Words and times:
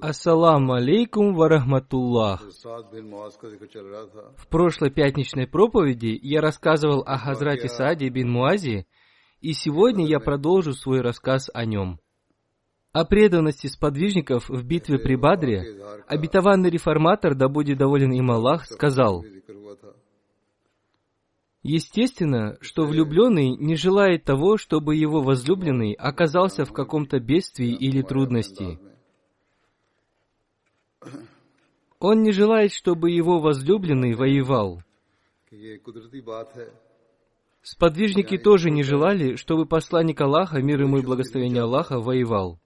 Ассаламу 0.00 0.72
алейкум 0.74 1.34
варахматуллах. 1.34 2.42
В 4.36 4.46
прошлой 4.48 4.90
пятничной 4.90 5.46
проповеди 5.46 6.18
я 6.22 6.40
рассказывал 6.40 7.02
о 7.06 7.18
Хазрате 7.18 7.68
Сааде 7.68 8.08
бин 8.08 8.30
Муази, 8.30 8.86
и 9.42 9.52
сегодня 9.52 10.06
я 10.06 10.18
продолжу 10.18 10.72
свой 10.72 11.02
рассказ 11.02 11.50
о 11.52 11.66
нем. 11.66 12.00
О 12.92 13.04
преданности 13.04 13.66
сподвижников 13.66 14.48
в 14.48 14.64
битве 14.64 14.98
при 14.98 15.16
Бадре 15.16 15.64
обетованный 16.08 16.70
реформатор, 16.70 17.34
да 17.34 17.48
будет 17.48 17.78
доволен 17.78 18.12
им 18.12 18.30
Аллах, 18.30 18.64
сказал, 18.66 19.24
Естественно, 21.62 22.56
что 22.62 22.86
влюбленный 22.86 23.50
не 23.50 23.74
желает 23.74 24.24
того, 24.24 24.56
чтобы 24.56 24.96
его 24.96 25.20
возлюбленный 25.20 25.92
оказался 25.92 26.64
в 26.64 26.72
каком-то 26.72 27.20
бедствии 27.20 27.74
или 27.74 28.00
трудности– 28.00 28.78
Он 32.00 32.22
не 32.22 32.32
желает, 32.32 32.72
чтобы 32.72 33.10
его 33.10 33.40
возлюбленный 33.40 34.14
воевал. 34.14 34.82
Сподвижники 37.62 38.38
тоже 38.38 38.70
не 38.70 38.82
желали, 38.82 39.36
чтобы 39.36 39.66
посланник 39.66 40.18
Аллаха, 40.22 40.62
мир 40.62 40.80
ему 40.80 40.98
и 40.98 41.02
благословение 41.02 41.62
Аллаха, 41.62 42.00
воевал. 42.00 42.58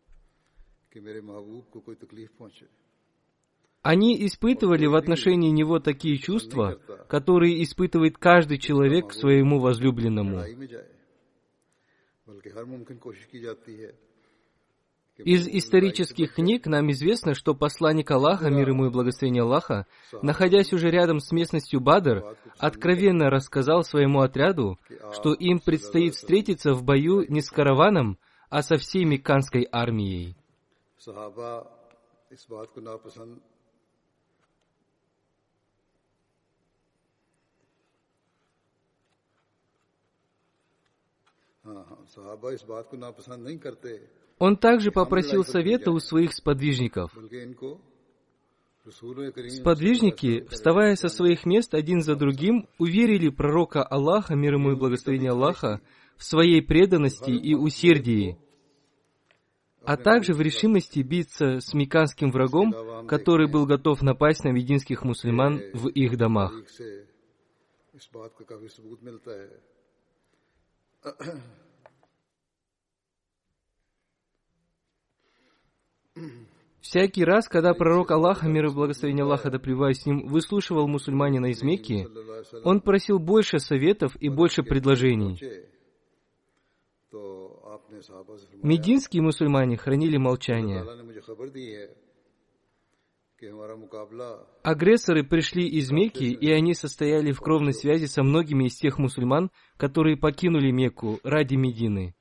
Они 3.83 4.25
испытывали 4.25 4.87
в 4.87 4.95
отношении 4.95 5.51
него 5.51 5.81
такие 5.81 6.17
чувства, 6.19 6.81
которые 7.09 7.61
испытывает 7.65 8.17
каждый 8.17 8.59
человек 8.59 9.09
к 9.09 9.13
своему 9.13 9.59
возлюбленному. 9.59 10.43
Из 15.18 15.48
исторических 15.50 16.36
книг 16.36 16.66
нам 16.66 16.92
известно, 16.92 17.34
что 17.34 17.54
посланник 17.54 18.10
Аллаха, 18.10 18.50
мир 18.50 18.70
ему 18.70 18.86
и 18.86 18.90
благословение 18.90 19.44
Аллаха, 19.44 19.86
находясь 20.22 20.72
уже 20.72 20.90
рядом 20.90 21.20
с 21.20 21.32
местностью 21.34 21.82
Бадр, 21.82 22.38
откровенно 22.58 23.30
рассказал 23.30 23.84
своему 23.84 24.22
отряду, 24.22 24.80
что 25.12 25.34
им 25.34 25.60
предстоит 25.60 26.16
встретиться 26.16 26.74
в 26.74 26.84
бою 26.84 27.26
не 27.28 27.42
с 27.42 27.50
караваном, 27.50 28.18
а 28.50 28.62
со 28.62 28.78
всей 28.78 29.04
мекканской 29.04 29.68
армией. 29.72 30.36
सहाबा 31.00 31.52
इस 32.36 32.44
बात 32.52 32.68
को 32.76 32.82
नापसंद 32.84 33.40
हाँ 41.66 41.84
हाँ 41.90 42.04
सहाबा 42.16 42.52
इस 42.52 42.64
बात 42.68 42.88
को 42.92 42.98
नापसंद 42.98 43.48
नहीं 43.48 43.58
करते 43.64 43.92
он 44.39 44.57
также 44.57 44.91
попросил 44.91 45.45
совета 45.45 45.91
у 45.91 45.99
своих 45.99 46.33
сподвижников. 46.33 47.13
Сподвижники, 49.49 50.47
вставая 50.51 50.95
со 50.97 51.09
своих 51.09 51.47
мест 51.47 51.75
один 51.75 52.03
за 52.03 52.17
другим, 52.17 52.69
уверили 52.79 53.31
пророка 53.31 53.83
Аллаха, 53.83 54.35
мир 54.35 54.55
ему 54.55 54.73
и 54.73 54.77
благословение 54.77 55.31
Аллаха, 55.31 55.81
в 56.17 56.25
своей 56.25 56.61
преданности 56.61 57.31
и 57.31 57.55
усердии, 57.55 58.39
а 59.85 59.97
также 59.97 60.35
в 60.35 60.41
решимости 60.41 61.01
биться 61.01 61.61
с 61.61 61.73
меканским 61.73 62.31
врагом, 62.31 63.07
который 63.07 63.51
был 63.51 63.67
готов 63.67 64.03
напасть 64.03 64.45
на 64.45 64.49
мединских 64.49 65.03
мусульман 65.03 65.61
в 65.73 65.89
их 65.89 66.17
домах. 66.17 66.53
Всякий 76.81 77.25
раз, 77.25 77.49
когда 77.49 77.73
пророк 77.73 78.11
Аллаха, 78.11 78.47
мир 78.47 78.67
и 78.67 78.71
благословение 78.71 79.25
Аллаха, 79.25 79.51
да 79.51 79.59
с 79.59 80.07
ним, 80.07 80.27
выслушивал 80.27 80.87
мусульманина 80.87 81.47
из 81.47 81.63
Мекки, 81.63 82.07
он 82.63 82.83
просил 82.83 83.19
больше 83.19 83.59
советов 83.59 84.15
и 84.21 84.29
больше 84.29 84.63
предложений. 84.63 85.41
Мединские 88.63 89.23
мусульмане 89.23 89.79
хранили 89.79 90.19
молчание. 90.19 90.85
Агрессоры 94.63 95.25
пришли 95.25 95.67
из 95.69 95.91
Мекки, 95.91 96.25
и 96.25 96.51
они 96.51 96.75
состояли 96.75 97.33
в 97.33 97.41
кровной 97.41 97.73
связи 97.73 98.07
со 98.07 98.23
многими 98.23 98.65
из 98.67 98.77
тех 98.77 98.99
мусульман, 98.99 99.51
которые 99.79 100.19
покинули 100.19 100.71
Мекку 100.71 101.19
ради 101.25 101.55
Медины 101.55 102.15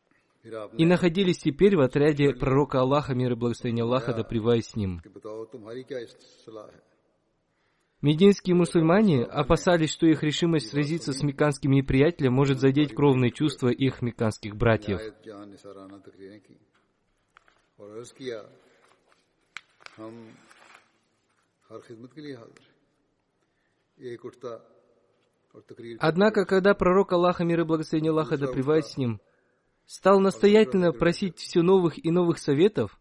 и 0.78 0.86
находились 0.86 1.38
теперь 1.38 1.78
в 1.78 1.82
отряде 1.82 2.34
пророка 2.34 2.82
Аллаха, 2.82 3.16
мир 3.16 3.32
и 3.32 3.36
благословение 3.36 3.84
Аллаха, 3.84 4.14
да 4.14 4.24
с 4.24 4.76
ним. 4.76 5.02
Мединские 8.02 8.54
мусульмане 8.54 9.24
опасались, 9.24 9.94
что 9.94 10.06
их 10.06 10.24
решимость 10.24 10.72
сразиться 10.72 11.14
с 11.14 11.24
меканским 11.24 11.72
неприятелем 11.72 12.34
может 12.34 12.60
задеть 12.60 12.94
кровные 12.94 13.32
чувства 13.32 13.70
их 13.70 14.02
меканских 14.02 14.58
братьев. 14.58 15.00
Однако, 26.00 26.46
когда 26.46 26.74
пророк 26.74 27.14
Аллаха, 27.14 27.46
мир 27.46 27.62
и 27.62 27.64
благословение 27.64 28.12
Аллаха, 28.12 28.38
да 28.38 28.48
с 28.82 28.98
ним, 28.98 29.22
стал 29.94 30.20
настоятельно 30.20 30.92
просить 30.92 31.38
все 31.38 31.62
новых 31.62 32.04
и 32.04 32.10
новых 32.10 32.40
советов, 32.40 33.00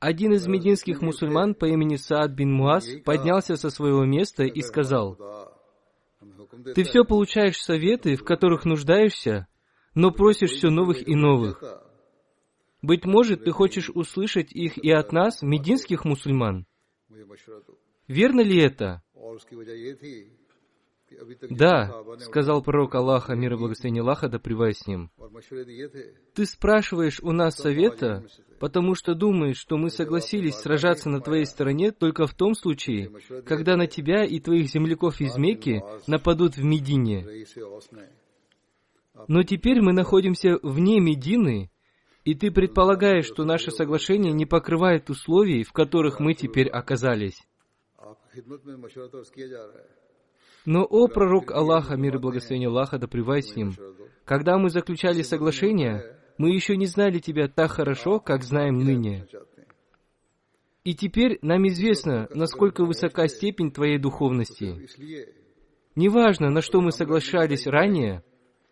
один 0.00 0.32
из 0.32 0.48
мединских 0.48 1.00
мусульман 1.00 1.54
по 1.54 1.66
имени 1.66 1.94
Саад 1.94 2.32
бин 2.32 2.52
Муаз 2.52 2.88
поднялся 3.04 3.54
со 3.54 3.70
своего 3.70 4.04
места 4.04 4.42
и 4.42 4.60
сказал, 4.62 5.16
«Ты 6.74 6.82
все 6.82 7.04
получаешь 7.04 7.60
советы, 7.60 8.16
в 8.16 8.24
которых 8.24 8.64
нуждаешься, 8.64 9.46
но 9.94 10.10
просишь 10.10 10.50
все 10.50 10.70
новых 10.70 11.06
и 11.06 11.14
новых. 11.14 11.62
Быть 12.82 13.04
может, 13.04 13.44
ты 13.44 13.52
хочешь 13.52 13.88
услышать 13.88 14.52
их 14.52 14.76
и 14.76 14.90
от 14.90 15.12
нас, 15.12 15.40
мединских 15.42 16.04
мусульман. 16.04 16.66
Верно 18.08 18.40
ли 18.40 18.60
это? 18.60 19.02
«Да»,— 21.50 22.04
сказал 22.18 22.62
пророк 22.62 22.94
Аллаха, 22.94 23.34
мир 23.34 23.54
и 23.54 23.56
благословение 23.56 24.02
Аллаха, 24.02 24.28
да 24.28 24.38
с 24.38 24.86
ним. 24.86 25.10
«Ты 26.34 26.46
спрашиваешь 26.46 27.20
у 27.20 27.32
нас 27.32 27.56
совета, 27.56 28.24
потому 28.58 28.94
что 28.94 29.14
думаешь, 29.14 29.58
что 29.58 29.76
мы 29.76 29.90
согласились 29.90 30.56
сражаться 30.56 31.08
на 31.08 31.20
твоей 31.20 31.46
стороне 31.46 31.92
только 31.92 32.26
в 32.26 32.34
том 32.34 32.54
случае, 32.54 33.10
когда 33.46 33.76
на 33.76 33.86
тебя 33.86 34.24
и 34.24 34.40
твоих 34.40 34.68
земляков 34.68 35.20
из 35.20 35.36
Мекки 35.36 35.82
нападут 36.06 36.56
в 36.56 36.64
Медине. 36.64 37.26
Но 39.26 39.42
теперь 39.42 39.80
мы 39.80 39.92
находимся 39.92 40.58
вне 40.62 41.00
Медины, 41.00 41.70
и 42.24 42.34
ты 42.34 42.50
предполагаешь, 42.50 43.26
что 43.26 43.44
наше 43.44 43.70
соглашение 43.70 44.32
не 44.32 44.46
покрывает 44.46 45.10
условий, 45.10 45.64
в 45.64 45.72
которых 45.72 46.20
мы 46.20 46.34
теперь 46.34 46.68
оказались. 46.68 47.42
Но, 50.66 50.84
о 50.84 51.08
пророк 51.08 51.50
Аллаха, 51.52 51.96
мир 51.96 52.16
и 52.16 52.18
благословение 52.18 52.68
Аллаха, 52.68 52.98
да 52.98 53.06
с 53.06 53.56
ним, 53.56 53.74
когда 54.24 54.58
мы 54.58 54.70
заключали 54.70 55.22
соглашение, 55.22 56.16
мы 56.36 56.50
еще 56.50 56.76
не 56.76 56.86
знали 56.86 57.18
тебя 57.18 57.48
так 57.48 57.70
хорошо, 57.72 58.20
как 58.20 58.44
знаем 58.44 58.78
ныне. 58.78 59.26
И 60.84 60.94
теперь 60.94 61.38
нам 61.42 61.66
известно, 61.68 62.28
насколько 62.34 62.84
высока 62.84 63.26
степень 63.28 63.70
твоей 63.70 63.98
духовности. 63.98 64.88
Неважно, 65.96 66.50
на 66.50 66.62
что 66.62 66.80
мы 66.80 66.92
соглашались 66.92 67.66
ранее, 67.66 68.22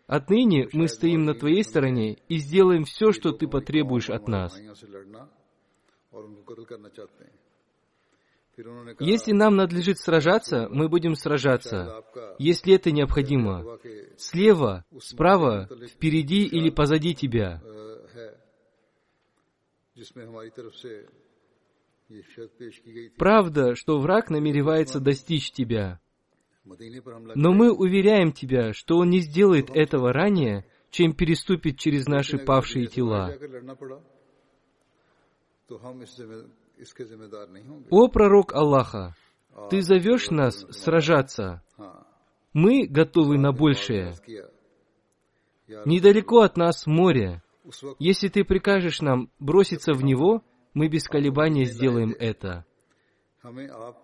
отныне 0.07 0.69
мы 0.71 0.87
стоим 0.87 1.25
на 1.25 1.33
твоей 1.33 1.63
стороне 1.63 2.17
и 2.29 2.37
сделаем 2.37 2.85
все, 2.85 3.11
что 3.11 3.33
ты 3.33 3.47
потребуешь 3.47 4.09
от 4.09 4.27
нас. 4.27 4.57
Если 8.99 9.33
нам 9.33 9.55
надлежит 9.55 9.99
сражаться, 9.99 10.67
мы 10.71 10.89
будем 10.89 11.13
сражаться, 11.15 12.03
если 12.39 12.73
это 12.73 12.91
необходимо. 12.91 13.79
Слева, 14.17 14.83
справа, 14.99 15.69
впереди 15.87 16.45
или 16.45 16.71
позади 16.71 17.13
тебя. 17.13 17.61
Правда, 23.17 23.75
что 23.75 23.99
враг 23.99 24.29
намеревается 24.29 24.99
достичь 24.99 25.51
тебя. 25.51 25.99
Но 26.65 27.53
мы 27.53 27.71
уверяем 27.71 28.31
тебя, 28.31 28.73
что 28.73 28.97
он 28.97 29.09
не 29.09 29.19
сделает 29.19 29.69
этого 29.69 30.11
ранее, 30.11 30.65
чем 30.89 31.13
переступит 31.13 31.77
через 31.77 32.07
наши 32.07 32.37
павшие 32.39 32.87
тела. 32.87 33.37
जाकर 36.76 37.04
लड़ना 37.04 37.04
पड़ा 37.04 37.04
तो 37.04 37.04
हम 37.04 37.04
इस 37.04 37.04
जिम्मे- 37.04 37.04
इसके 37.04 37.04
जिम्मेदार 37.04 37.48
नहीं 37.48 37.64
होंगे 37.64 37.88
О 37.90 38.08
пророк 38.08 38.52
Аллаха, 38.52 39.14
ты 39.70 39.80
зовешь 39.80 40.30
нас 40.30 40.64
сражаться. 40.70 41.62
हाँ 41.78 42.06
Мы 42.54 42.86
готовы 42.86 43.38
на 43.38 43.52
большее. 43.52 44.06
अर्ज 44.06 44.20
किया 44.20 44.48
या 45.70 45.84
Недалеко 45.86 46.40
от 46.40 46.56
нас 46.56 46.86
море. 46.86 47.40
उस 47.66 47.84
वक्त 47.84 47.96
Если 48.00 48.28
ты 48.28 48.44
прикажешь 48.44 49.00
нам 49.00 49.30
броситься 49.40 49.92
в 49.94 50.02
него, 50.02 50.42
мы 50.74 50.88
без 50.88 51.04
колебания 51.08 51.64
сделаем 51.64 52.12
это. 52.18 52.64
हमें 53.42 53.68
आप 53.68 53.96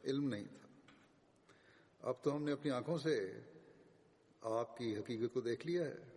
इल्म 0.06 0.28
नहीं 0.28 0.46
था 0.46 2.10
अब 2.10 2.22
तो 2.24 2.32
हमने 2.32 2.52
अपनी 2.52 2.72
आंखों 2.72 2.98
से 2.98 3.44
आपकी 4.46 4.94
हकीकत 4.96 5.32
को 5.34 5.42
देख 5.42 5.66
लिया 5.66 5.84
है 5.84 6.13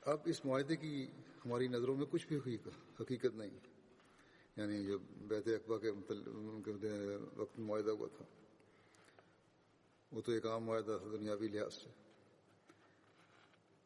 اب 0.00 0.18
اس 0.24 0.44
معاہدے 0.44 0.76
کی 0.76 1.06
ہماری 1.44 1.68
نظروں 1.68 1.96
میں 1.96 2.06
کچھ 2.06 2.26
بھی 2.26 2.56
حقیقت 3.00 3.34
نہیں۔ 3.34 3.58
یعنی 4.56 4.84
جو 4.84 4.98
بیت 4.98 5.48
اقبا 5.48 5.78
کے 5.78 5.90
وقت 7.36 7.58
معاہدہ 7.58 7.90
ہوا 7.90 8.08
تھا۔ 8.16 8.24
وہ 10.12 10.20
تو 10.20 10.32
ایک 10.32 10.46
عام 10.46 10.64
معاہدہ 10.64 10.98
تھا، 11.02 11.08
دنیاوی 11.12 11.48
لحاظ 11.48 11.74
سے۔ 11.74 11.88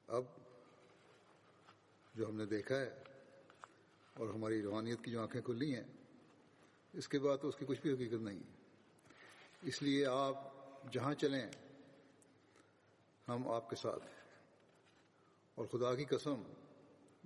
اب 0.06 0.24
جو 2.14 2.28
ہم 2.28 2.36
نے 2.36 2.46
دیکھا 2.46 2.80
ہے 2.80 3.02
اور 4.14 4.28
ہماری 4.28 4.62
روحانیت 4.62 5.04
کی 5.04 5.10
جو 5.10 5.22
آنکھیں 5.22 5.42
کھلی 5.42 5.74
ہیں، 5.74 5.92
اس 6.92 7.08
کے 7.08 7.18
بعد 7.18 7.38
تو 7.42 7.48
اس 7.48 7.56
کی 7.58 7.64
کچھ 7.68 7.80
بھی 7.80 7.92
حقیقت 7.92 8.22
نہیں۔ 8.22 8.38
ہے 8.38 8.54
اس 9.62 9.82
لیے 9.82 10.06
آپ 10.06 10.36
جہاں 10.92 11.14
چلیں، 11.14 11.50
ہم 13.28 13.48
آپ 13.48 13.70
کے 13.70 13.76
ساتھ 13.76 14.02
ہیں۔ 14.02 14.23
اور 15.54 15.66
خدا 15.66 15.94
کی 15.94 16.04
قسم، 16.04 16.42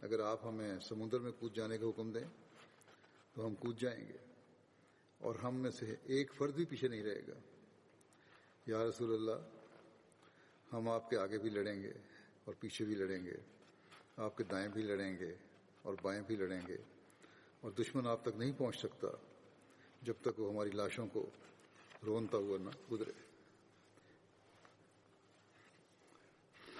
اگر 0.02 0.20
آپ 0.20 0.46
ہمیں 0.46 0.80
سمندر 0.80 1.18
میں 1.18 1.32
کود 1.38 1.56
جانے 1.56 1.78
کا 1.78 1.86
حکم 1.86 2.12
دیں، 2.12 2.24
تو 3.34 3.46
ہم 3.46 3.54
کود 3.54 3.80
جائیں 3.80 4.08
گے۔ 4.08 4.16
اور 5.18 5.34
ہم 5.34 5.54
میں 5.54 5.70
سے 5.70 5.94
ایک 6.04 6.32
فرد 6.32 6.54
بھی 6.54 6.64
پیچھے 6.64 6.88
نہیں 6.88 7.02
رہے 7.02 7.22
گا۔ 7.28 7.32
یا 8.66 8.84
رسول 8.84 9.14
اللہ، 9.14 9.48
ہم 10.72 10.88
آپ 10.88 11.10
کے 11.10 11.16
آگے 11.16 11.38
بھی 11.38 11.50
لڑیں 11.50 11.82
گے 11.82 11.92
اور 12.44 12.54
پیچھے 12.60 12.84
بھی 12.84 12.94
لڑیں 12.94 13.26
گے۔ 13.26 13.36
آپ 14.16 14.36
کے 14.36 14.44
دائیں 14.44 14.68
بھی 14.68 14.82
لڑیں 14.82 15.16
گے 15.18 15.34
اور 15.82 15.94
بائیں 16.02 16.22
بھی 16.22 16.36
لڑیں 16.36 16.60
گے۔ 16.68 16.76
اور 17.60 17.70
دشمن 17.70 18.06
آپ 18.06 18.22
تک 18.22 18.36
نہیں 18.36 18.52
پہنچ 18.58 18.76
سکتا 18.76 19.08
جب 20.02 20.14
تک 20.22 20.40
وہ 20.40 20.52
ہماری 20.52 20.70
لاشوں 20.70 21.06
کو 21.12 21.30
رونتا 22.06 22.36
ہوا 22.36 22.58
نہ 22.58 22.70
گزرے۔ 22.92 23.27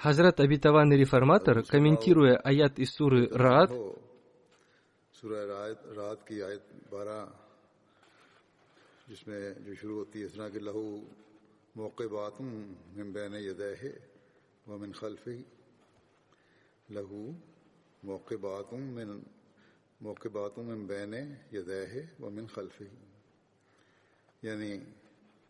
Хазрат 0.01 0.39
обетованный 0.39 0.97
реформатор, 0.97 1.65
комментируя 1.65 2.37
аят 2.37 2.79
из 2.79 2.93
суры 2.93 3.29
Раат, 3.31 3.71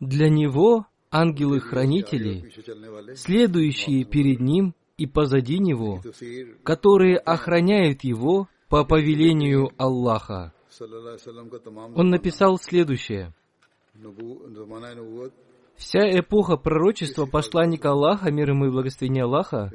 для 0.00 0.28
него 0.30 0.86
ангелы-хранители, 1.10 3.14
следующие 3.14 4.04
перед 4.04 4.40
ним 4.40 4.74
и 4.96 5.06
позади 5.06 5.58
него, 5.58 6.02
которые 6.64 7.18
охраняют 7.18 8.04
его 8.04 8.48
по 8.68 8.84
повелению 8.84 9.70
Аллаха. 9.78 10.52
Он 11.94 12.10
написал 12.10 12.58
следующее. 12.58 13.32
Вся 15.76 16.18
эпоха 16.18 16.56
пророчества 16.56 17.26
посланника 17.26 17.90
Аллаха, 17.90 18.30
мир 18.30 18.50
ему 18.50 18.66
и 18.66 18.70
благословения 18.70 19.24
Аллаха, 19.24 19.70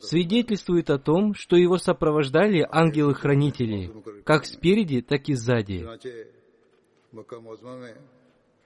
свидетельствует 0.00 0.90
о 0.90 0.98
том, 0.98 1.34
что 1.34 1.56
его 1.56 1.78
сопровождали 1.78 2.66
ангелы-хранители, 2.68 3.92
как 4.24 4.46
спереди, 4.46 5.02
так 5.02 5.28
и 5.28 5.34
сзади. 5.34 5.86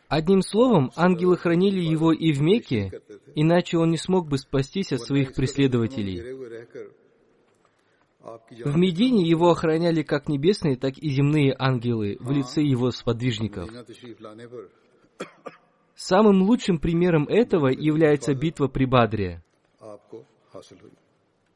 Одним 0.09 0.41
словом, 0.41 0.91
ангелы 0.97 1.37
хранили 1.37 1.81
его 1.81 2.13
и 2.13 2.33
в 2.33 2.41
Мекке, 2.41 2.91
иначе 3.35 3.77
он 3.77 3.91
не 3.91 3.99
смог 3.99 4.27
бы 4.27 4.39
спастись 4.39 4.93
от 4.93 5.03
своих 5.03 5.35
преследователей. 5.35 6.23
В 8.65 8.77
Медине 8.77 9.29
его 9.29 9.51
охраняли 9.51 10.03
как 10.03 10.29
небесные, 10.29 10.77
так 10.77 10.97
и 10.99 11.11
земные 11.11 11.55
ангелы 11.59 12.17
в 12.21 12.31
лице 12.31 12.63
его 12.63 12.91
сподвижников. 12.91 13.71
Самым 15.95 16.43
лучшим 16.43 16.79
примером 16.79 17.25
этого 17.25 17.69
является 17.69 18.35
битва 18.35 18.69
при 18.69 18.87
Бадре. 18.87 19.43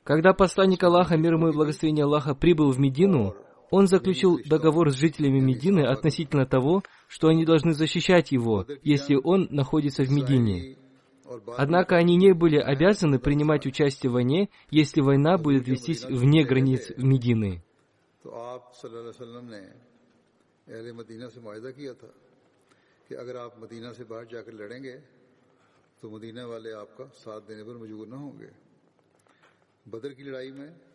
Когда 0.05 0.33
посланник 0.35 0.83
Аллаха, 0.83 1.17
мир 1.17 1.35
ему 1.35 1.49
и 1.49 1.53
благословение 1.53 2.05
Аллаха, 2.05 2.35
прибыл 2.35 2.71
в 2.71 2.79
Медину, 2.79 3.35
он 3.72 3.88
заключил 3.88 4.40
договор 4.46 4.92
с 4.92 4.96
жителями 4.96 5.40
Медины 5.40 5.86
относительно 5.86 6.46
того, 6.46 6.84
что 7.08 7.28
они 7.28 7.46
должны 7.46 7.74
защищать 7.74 8.32
его, 8.32 8.66
если 8.84 9.16
он 9.16 9.48
находится 9.52 10.04
в 10.04 10.10
Медине. 10.12 10.78
और 11.26 11.42
बाद 11.42 11.56
Однако 11.60 11.98
они 11.98 12.16
не 12.16 12.34
были 12.34 12.58
обязаны 12.58 13.20
принимать 13.20 13.66
участие 13.66 14.10
в 14.10 14.14
войне, 14.14 14.50
если 14.72 15.02
война 15.02 15.38
будет 15.38 15.68
вестись 15.68 16.06
вне 16.06 16.44
границ 16.44 16.92
Медины. 16.98 17.62
तो 18.24 18.32
आप 18.32 18.74
सल्लल्लाहु 18.76 19.08
अलैहि 19.08 19.16
वसल्लम 19.16 19.46
ने 19.52 19.62
अहले 20.68 20.92
मदीना 21.00 21.28
से 21.32 21.40
माहिदा 21.40 21.72
किया 21.72 21.94
था 21.96 22.12
कि 23.08 23.16
अगर 23.16 23.36
आप 23.38 23.54
मदीना 23.64 23.92
से 23.96 24.04
बाहर 24.04 24.26
जाकर 24.32 24.54
लड़ेंगे 24.54 24.96
तो 26.02 26.10
मदीना 26.12 26.44
वाले 26.44 26.72
आपका 26.76 27.06
साथ 27.24 27.42
देने 27.48 27.64
पर 27.64 27.76
मजबूर 27.84 28.08
न 28.08 28.16
होंगे 28.20 28.52
बदर 29.88 30.12
की 30.20 30.24
लड़ाई 30.28 30.52
में 30.52 30.68
आपने 30.68 30.76
अंसार 30.76 30.91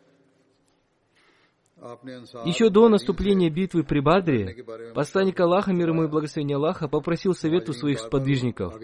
еще 2.44 2.70
до 2.70 2.88
наступления 2.88 3.50
битвы 3.50 3.84
при 3.84 4.00
Бадре, 4.00 4.64
посланник 4.94 5.38
Аллаха, 5.38 5.72
мир 5.72 5.90
ему 5.90 6.04
и 6.04 6.08
благословение 6.08 6.56
Аллаха, 6.56 6.88
попросил 6.88 7.34
совет 7.34 7.68
у 7.68 7.72
своих 7.72 8.00
сподвижников. 8.00 8.74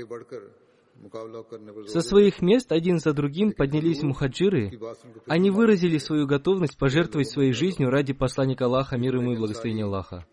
Со 1.86 2.00
своих 2.00 2.40
мест 2.40 2.72
один 2.72 2.98
за 2.98 3.12
другим 3.12 3.52
поднялись 3.52 4.02
мухаджиры. 4.02 4.78
Они 5.26 5.50
выразили 5.50 5.98
свою 5.98 6.26
готовность 6.26 6.78
пожертвовать 6.78 7.28
своей 7.28 7.52
жизнью 7.52 7.90
ради 7.90 8.12
посланника 8.12 8.66
Аллаха, 8.66 8.96
мир 8.96 9.16
ему 9.16 9.32
и 9.32 9.36
благословения 9.36 9.84
Аллаха. 9.84 10.24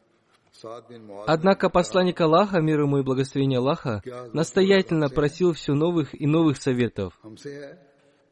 Однако 1.25 1.69
посланник 1.69 2.21
Аллаха, 2.21 2.61
мир 2.61 2.81
ему 2.81 2.99
и 2.99 3.03
благословение 3.03 3.59
Аллаха, 3.59 4.03
настоятельно 4.33 5.09
просил 5.09 5.53
все 5.53 5.73
новых 5.73 6.19
и 6.19 6.27
новых 6.27 6.57
советов. 6.57 7.19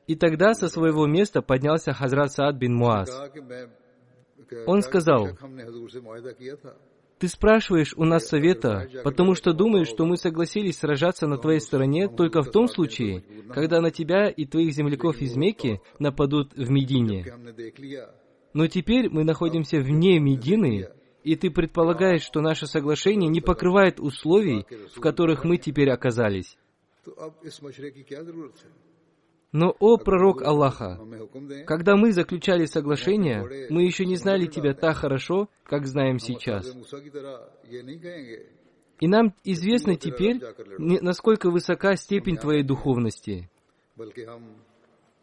И 0.08 0.16
тогда 0.16 0.54
со 0.54 0.70
своего 0.70 1.06
места 1.08 1.42
поднялся 1.42 1.94
Хазрат 1.94 2.32
Саад 2.32 2.56
бин 2.56 2.76
Муаз. 2.76 3.10
Он 4.66 4.82
сказал, 4.82 5.30
«Ты 7.20 7.28
спрашиваешь 7.28 7.94
у 7.98 8.06
нас 8.06 8.28
совета, 8.28 8.90
потому 9.04 9.36
что 9.36 9.54
думаешь, 9.54 9.90
что 9.90 10.06
мы 10.06 10.16
согласились 10.16 10.78
сражаться 10.78 11.28
на 11.28 11.38
твоей 11.38 11.60
стороне 11.60 12.08
только 12.08 12.42
в 12.42 12.50
том 12.50 12.68
случае, 12.68 13.24
когда 13.54 13.82
на 13.82 13.92
тебя 13.92 14.30
и 14.30 14.46
твоих 14.46 14.74
земляков 14.74 15.22
из 15.22 15.36
Мекки 15.36 15.82
нападут 16.00 16.54
в 16.54 16.70
Медине. 16.70 17.26
Но 18.54 18.68
теперь 18.68 19.10
мы 19.10 19.24
находимся 19.24 19.80
вне 19.80 20.20
Медины, 20.20 20.90
и 21.24 21.36
ты 21.36 21.52
предполагаешь, 21.52 22.24
что 22.24 22.42
наше 22.42 22.66
соглашение 22.66 23.30
не 23.30 23.42
покрывает 23.42 24.00
условий, 24.00 24.66
в 24.96 25.02
которых 25.02 25.44
мы 25.44 25.58
теперь 25.58 25.90
оказались. 25.92 26.58
Но, 29.52 29.76
о 29.80 29.98
пророк 29.98 30.44
Аллаха, 30.44 31.00
когда 31.66 31.96
мы 31.96 32.12
заключали 32.12 32.66
соглашение, 32.66 33.68
мы 33.70 33.84
еще 33.84 34.06
не 34.06 34.16
знали 34.16 34.46
тебя 34.46 34.76
так 34.76 34.98
хорошо, 34.98 35.50
как 35.64 35.88
знаем 35.88 36.20
сейчас. 36.20 36.72
И 39.00 39.08
нам 39.08 39.34
известно 39.44 39.96
теперь, 39.96 40.40
насколько 40.78 41.50
высока 41.50 41.96
степень 41.96 42.38
твоей 42.38 42.64
духовности. 42.64 43.50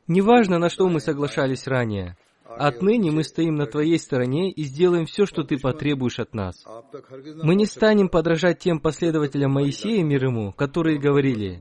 Неважно, 0.09 0.59
на 0.59 0.71
что 0.71 0.89
мы 0.89 1.01
соглашались 1.01 1.67
ранее. 1.67 2.17
Отныне 2.45 3.11
мы 3.11 3.23
стоим 3.23 3.57
на 3.57 3.67
твоей 3.67 3.99
стороне 3.99 4.51
и 4.51 4.63
сделаем 4.63 5.05
все, 5.07 5.27
что 5.27 5.43
ты 5.43 5.59
потребуешь 5.59 6.21
от 6.21 6.33
нас. 6.35 6.65
Мы 7.43 7.55
не 7.55 7.67
станем 7.67 8.09
подражать 8.09 8.61
тем 8.61 8.81
последователям 8.81 9.53
Моисея, 9.53 10.03
мир 10.05 10.27
ему, 10.27 10.53
которые 10.53 10.99
говорили, 10.99 11.61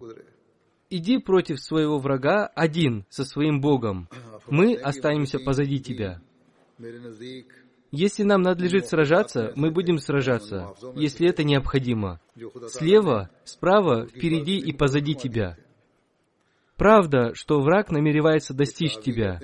иди 0.90 1.18
против 1.18 1.60
своего 1.60 2.00
врага 2.00 2.48
один 2.48 3.06
со 3.10 3.26
своим 3.26 3.62
Богом. 3.62 4.10
Мы 4.48 4.76
останемся 4.76 5.40
позади 5.40 5.80
тебя. 5.80 6.22
Если 7.92 8.24
нам 8.24 8.42
надлежит 8.42 8.88
сражаться, 8.88 9.54
мы 9.56 9.72
будем 9.72 10.00
сражаться, 10.00 10.74
если 10.96 11.30
это 11.30 11.44
необходимо. 11.44 12.20
Слева, 12.68 13.30
справа, 13.46 14.08
впереди 14.08 14.58
и 14.58 14.74
позади 14.74 15.16
тебя. 15.16 15.58
Правда, 16.76 17.34
что 17.36 17.62
враг 17.62 17.92
намеревается 17.92 18.54
достичь 18.54 18.98
тебя, 18.98 19.40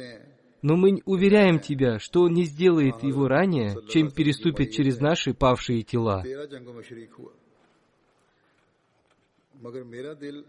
но 0.61 0.75
мы 0.75 1.01
уверяем 1.05 1.59
тебя, 1.59 1.97
что 1.99 2.23
он 2.23 2.33
не 2.33 2.43
сделает 2.43 3.03
его 3.03 3.27
ранее, 3.27 3.77
чем 3.89 4.11
переступит 4.11 4.71
через 4.71 4.99
наши 4.99 5.33
павшие 5.33 5.83
тела. 5.83 6.23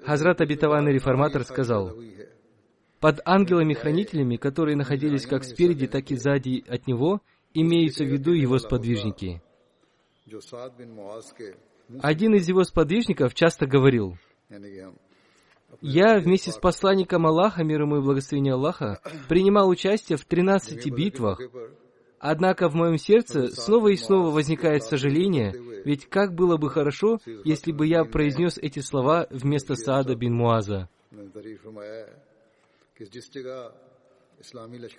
Хазрат 0.04 0.40
обетованный 0.40 0.92
реформатор 0.92 1.44
сказал, 1.44 1.94
«Под 3.00 3.20
ангелами-хранителями, 3.24 4.36
которые 4.36 4.76
находились 4.76 5.26
как 5.26 5.44
спереди, 5.44 5.86
так 5.86 6.10
и 6.10 6.16
сзади 6.16 6.64
от 6.68 6.86
него, 6.86 7.20
имеются 7.52 8.04
в 8.04 8.08
виду 8.08 8.32
его 8.32 8.58
сподвижники». 8.58 9.42
Один 12.00 12.34
из 12.34 12.48
его 12.48 12.64
сподвижников 12.64 13.34
часто 13.34 13.66
говорил, 13.66 14.16
«Я 15.80 16.18
вместе 16.18 16.50
с 16.52 16.56
посланником 16.56 17.26
Аллаха, 17.26 17.64
мир 17.64 17.82
ему 17.82 17.98
и 17.98 18.00
благословение 18.00 18.54
Аллаха, 18.54 19.00
принимал 19.28 19.68
участие 19.68 20.16
в 20.16 20.24
13 20.24 20.90
битвах, 20.90 21.40
Однако 22.24 22.68
в 22.68 22.76
моем 22.76 22.98
сердце 22.98 23.48
снова 23.48 23.88
и 23.88 23.96
снова 23.96 24.30
возникает 24.30 24.84
сожаление, 24.84 25.52
ведь 25.84 26.08
как 26.08 26.34
было 26.34 26.56
бы 26.56 26.70
хорошо, 26.70 27.18
если 27.44 27.72
бы 27.72 27.84
я 27.84 28.04
произнес 28.04 28.58
эти 28.58 28.78
слова 28.78 29.26
вместо 29.30 29.74
Саада 29.74 30.14
бин 30.14 30.32
Муаза. 30.32 30.88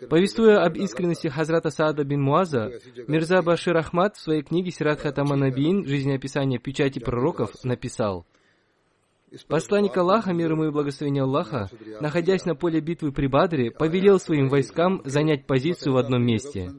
Повествуя 0.10 0.66
об 0.66 0.76
искренности 0.76 1.30
Хазрата 1.30 1.70
Саада 1.70 2.04
бин 2.04 2.22
Муаза, 2.22 2.74
Мирза 3.08 3.42
Башир 3.42 3.78
Ахмад 3.78 4.18
в 4.18 4.22
своей 4.22 4.42
книге 4.42 4.72
«Сират 4.72 5.00
Хатаманабин. 5.00 5.86
Жизнеописание 5.88 6.60
печати 6.60 7.00
пророков» 7.00 7.52
написал– 7.64 8.26
Посланник 9.48 9.98
Аллаха, 9.98 10.32
мир 10.32 10.52
ему 10.52 10.66
и 10.66 10.72
благословение 10.72 11.24
Аллаха, 11.24 11.70
находясь 12.00 12.46
на 12.46 12.56
поле 12.56 12.80
битвы 12.82 13.12
при 13.12 13.28
Бадре, 13.28 13.72
повелел 13.72 14.20
своим 14.20 14.48
войскам 14.48 15.02
занять 15.06 15.48
позицию 15.48 15.94
в 15.94 15.98
одном 15.98 16.24
месте. 16.24 16.72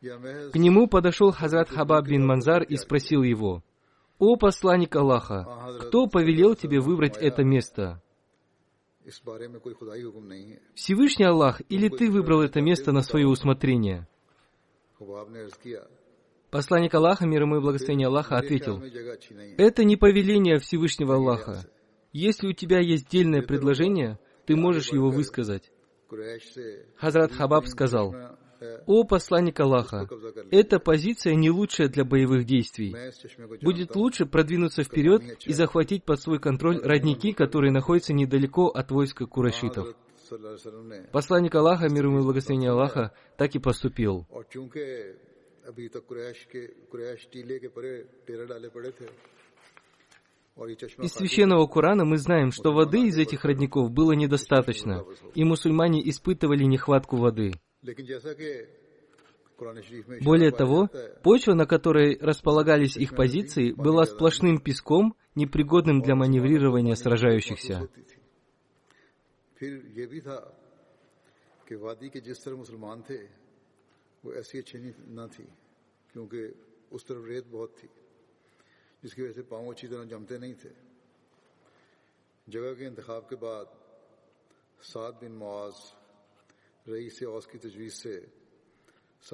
К 0.00 0.56
нему 0.56 0.86
подошел 0.86 1.32
Хазрат 1.32 1.68
Хабаб 1.70 2.06
бин 2.06 2.26
Манзар 2.26 2.62
и 2.62 2.76
спросил 2.76 3.22
его, 3.22 3.62
«О 4.18 4.36
посланник 4.36 4.94
Аллаха, 4.94 5.78
кто 5.80 6.06
повелел 6.06 6.54
тебе 6.54 6.80
выбрать 6.80 7.16
это 7.16 7.42
место?» 7.42 8.00
Всевышний 10.74 11.24
Аллах, 11.26 11.60
или 11.68 11.88
ты 11.88 12.10
выбрал 12.10 12.42
это 12.42 12.60
место 12.60 12.92
на 12.92 13.02
свое 13.02 13.26
усмотрение? 13.26 14.06
Посланник 16.54 16.94
Аллаха, 16.94 17.26
мир 17.26 17.42
ему 17.42 17.56
и 17.56 17.60
благословение 17.60 18.06
Аллаха, 18.06 18.36
ответил, 18.36 18.80
«Это 19.58 19.82
не 19.82 19.96
повеление 19.96 20.60
Всевышнего 20.60 21.16
Аллаха. 21.16 21.66
Если 22.12 22.46
у 22.46 22.52
тебя 22.52 22.78
есть 22.78 23.08
дельное 23.10 23.42
предложение, 23.42 24.20
ты 24.46 24.54
можешь 24.54 24.92
его 24.92 25.10
высказать». 25.10 25.72
Хазрат 26.96 27.32
Хабаб 27.32 27.66
сказал, 27.66 28.14
«О 28.86 29.02
посланник 29.02 29.58
Аллаха, 29.58 30.08
эта 30.52 30.78
позиция 30.78 31.34
не 31.34 31.50
лучшая 31.50 31.88
для 31.88 32.04
боевых 32.04 32.44
действий. 32.44 32.94
Будет 33.60 33.96
лучше 33.96 34.24
продвинуться 34.24 34.84
вперед 34.84 35.24
и 35.44 35.52
захватить 35.52 36.04
под 36.04 36.20
свой 36.20 36.38
контроль 36.38 36.80
родники, 36.80 37.32
которые 37.32 37.72
находятся 37.72 38.12
недалеко 38.12 38.68
от 38.68 38.92
войска 38.92 39.26
курашитов». 39.26 39.88
Посланник 41.10 41.56
Аллаха, 41.56 41.88
мир 41.88 42.06
ему 42.06 42.20
и 42.20 42.22
благословение 42.22 42.70
Аллаха, 42.70 43.10
так 43.36 43.56
и 43.56 43.58
поступил. 43.58 44.28
और 45.63 45.69
चूंकि 45.69 45.69
अभी 45.69 45.87
तक 45.87 46.05
कुरैश 46.07 46.47
के 46.51 46.67
कुरैश 46.91 47.27
टीले 47.31 47.59
के 47.59 47.67
परे 47.67 47.91
डेरा 48.27 48.45
डाले 48.45 48.69
पड़े 48.69 48.91
थे 48.91 49.07
और 50.57 50.69
ये 50.69 50.75
चश्मा 50.75 51.05
Из 51.05 51.13
священного 51.13 51.67
Корана 51.67 52.03
мы 52.05 52.17
знаем, 52.17 52.51
что 52.51 52.71
воды 52.73 53.07
из 53.07 53.17
этих 53.17 53.45
родников 53.45 53.91
было 53.91 54.11
недостаточно, 54.13 55.05
и 55.35 55.43
мусульмане 55.43 56.01
испытывали 56.09 56.63
нехватку 56.63 57.17
воды. 57.17 57.53
लेकिन 57.83 58.05
जैसा 58.05 58.33
कि 58.33 58.49
कुरान 59.57 59.81
शरीफ 59.81 60.09
में 60.09 60.19
Более 60.21 60.49
इशारा 60.49 60.57
того, 60.57 60.87
पाया 60.87 61.03
जाता 61.03 61.17
है, 61.17 61.21
почва, 61.23 61.53
на 61.53 61.65
которой 61.65 62.17
располагались 62.19 62.97
их 62.97 63.15
позиции, 63.15 63.71
была 63.71 64.05
сплошным 64.05 64.59
песком, 64.59 65.15
непригодным 65.35 66.01
для 66.01 66.15
маневрирования 66.15 66.95
сражающихся. 66.95 67.79
होती 67.79 68.01
थी 68.01 68.17
फिर 69.59 69.71
ये 69.95 70.05
भी 70.07 70.21
था 70.21 70.37
कि 71.67 71.75
वादी 71.75 72.09
के 72.09 72.19
जिस 72.21 72.43
तरह 72.43 72.55
मुसलमान 72.57 73.03
थे 73.09 73.17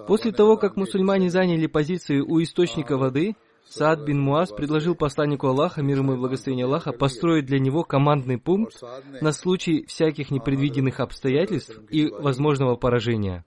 После 0.06 0.32
того, 0.32 0.56
как 0.56 0.76
мусульмане 0.76 1.30
заняли 1.30 1.66
позиции 1.66 2.20
у 2.20 2.42
источника 2.42 2.96
воды, 2.96 3.36
Саад 3.70 4.04
бин 4.04 4.20
Муаз 4.20 4.50
предложил 4.50 4.96
посланнику 4.96 5.46
Аллаха, 5.46 5.80
мир 5.80 5.98
ему 5.98 6.14
и 6.14 6.16
благословение 6.16 6.66
Аллаха, 6.66 6.90
построить 6.90 7.46
для 7.46 7.60
него 7.60 7.84
командный 7.84 8.36
пункт 8.36 8.82
на 9.20 9.30
случай 9.30 9.84
всяких 9.86 10.32
непредвиденных 10.32 10.98
обстоятельств 10.98 11.78
и 11.88 12.08
возможного 12.08 12.74
поражения. 12.74 13.44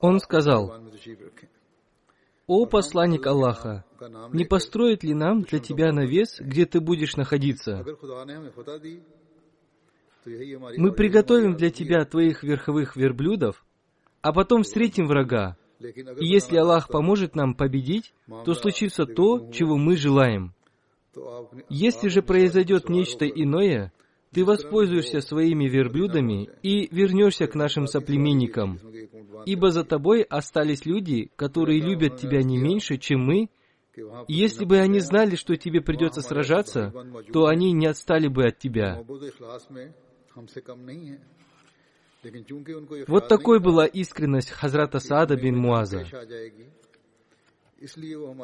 Он 0.00 0.20
сказал, 0.20 0.74
«О 2.46 2.66
посланник 2.66 3.26
Аллаха, 3.26 3.84
не 4.32 4.46
построит 4.46 5.04
ли 5.04 5.12
нам 5.12 5.42
для 5.42 5.58
тебя 5.58 5.92
навес, 5.92 6.40
где 6.40 6.64
ты 6.64 6.80
будешь 6.80 7.16
находиться? 7.16 7.84
Мы 10.24 10.92
приготовим 10.92 11.56
для 11.56 11.70
тебя 11.70 12.04
твоих 12.06 12.42
верховых 12.42 12.96
верблюдов, 12.96 13.62
а 14.22 14.32
потом 14.32 14.62
встретим 14.62 15.06
врага. 15.06 15.56
И 15.80 16.26
если 16.26 16.56
Аллах 16.56 16.88
поможет 16.88 17.34
нам 17.34 17.54
победить, 17.54 18.12
то 18.44 18.54
случится 18.54 19.06
то, 19.06 19.50
чего 19.50 19.76
мы 19.76 19.96
желаем. 19.96 20.54
Если 21.68 22.08
же 22.08 22.22
произойдет 22.22 22.88
нечто 22.88 23.26
иное, 23.26 23.92
ты 24.32 24.44
воспользуешься 24.44 25.20
своими 25.20 25.68
верблюдами 25.68 26.48
и 26.62 26.88
вернешься 26.94 27.46
к 27.46 27.54
нашим 27.54 27.86
соплеменникам, 27.86 28.78
ибо 29.44 29.70
за 29.70 29.84
тобой 29.84 30.22
остались 30.22 30.86
люди, 30.86 31.30
которые 31.36 31.80
любят 31.80 32.18
тебя 32.18 32.42
не 32.42 32.58
меньше, 32.58 32.96
чем 32.98 33.24
мы, 33.24 33.48
и 34.28 34.34
если 34.34 34.64
бы 34.64 34.78
они 34.78 35.00
знали, 35.00 35.34
что 35.34 35.56
тебе 35.56 35.80
придется 35.80 36.22
сражаться, 36.22 36.92
то 37.32 37.46
они 37.46 37.72
не 37.72 37.86
отстали 37.86 38.28
бы 38.28 38.46
от 38.46 38.58
тебя. 38.58 39.02
Вот 43.08 43.28
такой 43.28 43.60
была 43.60 43.86
искренность 43.86 44.50
Хазрата 44.50 44.98
Саада 44.98 45.36
бин 45.36 45.56
Муаза. 45.56 46.04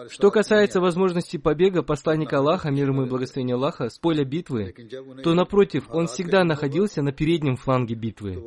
Что 0.08 0.30
касается 0.30 0.80
возможности 0.80 1.36
побега 1.36 1.82
посланника 1.82 2.38
Аллаха, 2.38 2.70
мир 2.70 2.88
ему 2.88 3.04
и 3.04 3.08
благословения 3.08 3.54
Аллаха, 3.54 3.90
с 3.90 3.98
поля 3.98 4.24
битвы, 4.24 4.74
то, 5.22 5.34
напротив, 5.34 5.90
он 5.90 6.06
всегда 6.06 6.42
находился 6.42 7.02
на 7.02 7.12
переднем 7.12 7.56
фланге 7.56 7.94
битвы. 7.94 8.42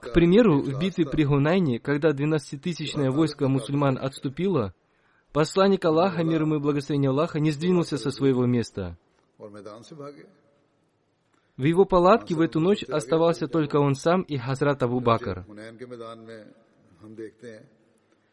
К 0.00 0.12
примеру, 0.12 0.60
в 0.60 0.80
битве 0.80 1.06
при 1.06 1.24
Гунайне, 1.24 1.78
когда 1.78 2.10
12-тысячное 2.10 3.12
войско 3.12 3.46
мусульман 3.46 3.96
отступило, 3.96 4.74
посланник 5.35 5.83
Аллаха, 5.85 6.23
мир 6.23 6.41
ему 6.41 6.55
и 6.55 6.59
благословения 6.59 7.09
Аллаха, 7.09 7.39
не 7.39 7.51
сдвинулся 7.51 7.97
со 7.97 8.11
своего 8.11 8.45
места. 8.45 8.97
और 9.39 9.49
मैदान 9.49 9.81
से 9.83 9.95
भागे 9.95 10.25
В 11.57 11.63
его 11.63 11.85
палатке 11.85 12.35
в 12.35 12.41
эту 12.41 12.59
ночь 12.59 12.83
оставался 12.83 13.47
только 13.47 13.77
он 13.77 13.95
сам 13.95 14.21
и 14.21 14.37
Хазрат 14.37 14.81
Абу 14.83 14.99
Бакр. 14.99 15.45
हुनैन 15.47 15.77
के 15.77 15.85
मैदान 15.85 16.19
में 16.19 16.45
हम 17.01 17.15
देखते 17.15 17.47
हैं 17.47 17.69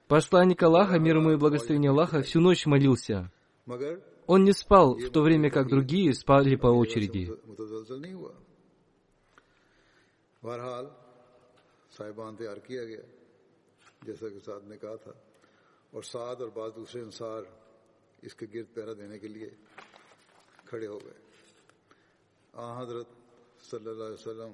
Посланник 0.09 0.63
Аллаха, 0.63 0.99
мир 0.99 1.17
ему 1.17 1.33
и 1.33 1.37
благословения 1.37 1.91
Аллаха, 1.91 2.23
всю 2.23 2.41
ночь 2.41 2.67
молился. 2.67 3.31
मगर 3.67 4.01
Он 4.27 4.45
не 4.45 4.53
спал, 4.53 4.95
в 4.95 5.11
то 5.11 5.23
время 5.23 5.51
как 5.51 5.69
другие 5.69 6.13
спали 6.13 6.57
по 6.57 6.67
очереди. 6.67 7.33
मुतजलजल 7.47 8.01
नहीं 8.01 8.15
हुआ 8.15 8.33
बहरहाल 10.45 10.87
साहिबान 11.99 12.37
तैयार 12.37 12.59
किया 12.67 12.85
गया 12.91 13.03
जैसा 14.07 14.27
कि 14.29 14.41
साद 14.47 14.63
ने 14.71 14.77
कहा 14.77 14.97
था 15.03 15.13
और 15.95 16.03
साद 16.05 16.43
और 16.43 16.51
बाद 16.57 16.73
दूसरे 16.77 17.01
अंसार 17.03 17.43
इसके 18.25 18.47
गिर्द 18.53 18.69
पहरा 18.77 18.93
देने 19.01 19.19
के 19.19 19.29
लिए 19.29 19.51
खड़े 20.69 20.87
हो 20.87 20.99
गए 21.05 21.19
आ 22.57 22.65
हजरत 22.81 23.09
सल्लल्लाहु 23.71 24.07
अलैहि 24.09 24.19
वसल्लम 24.21 24.53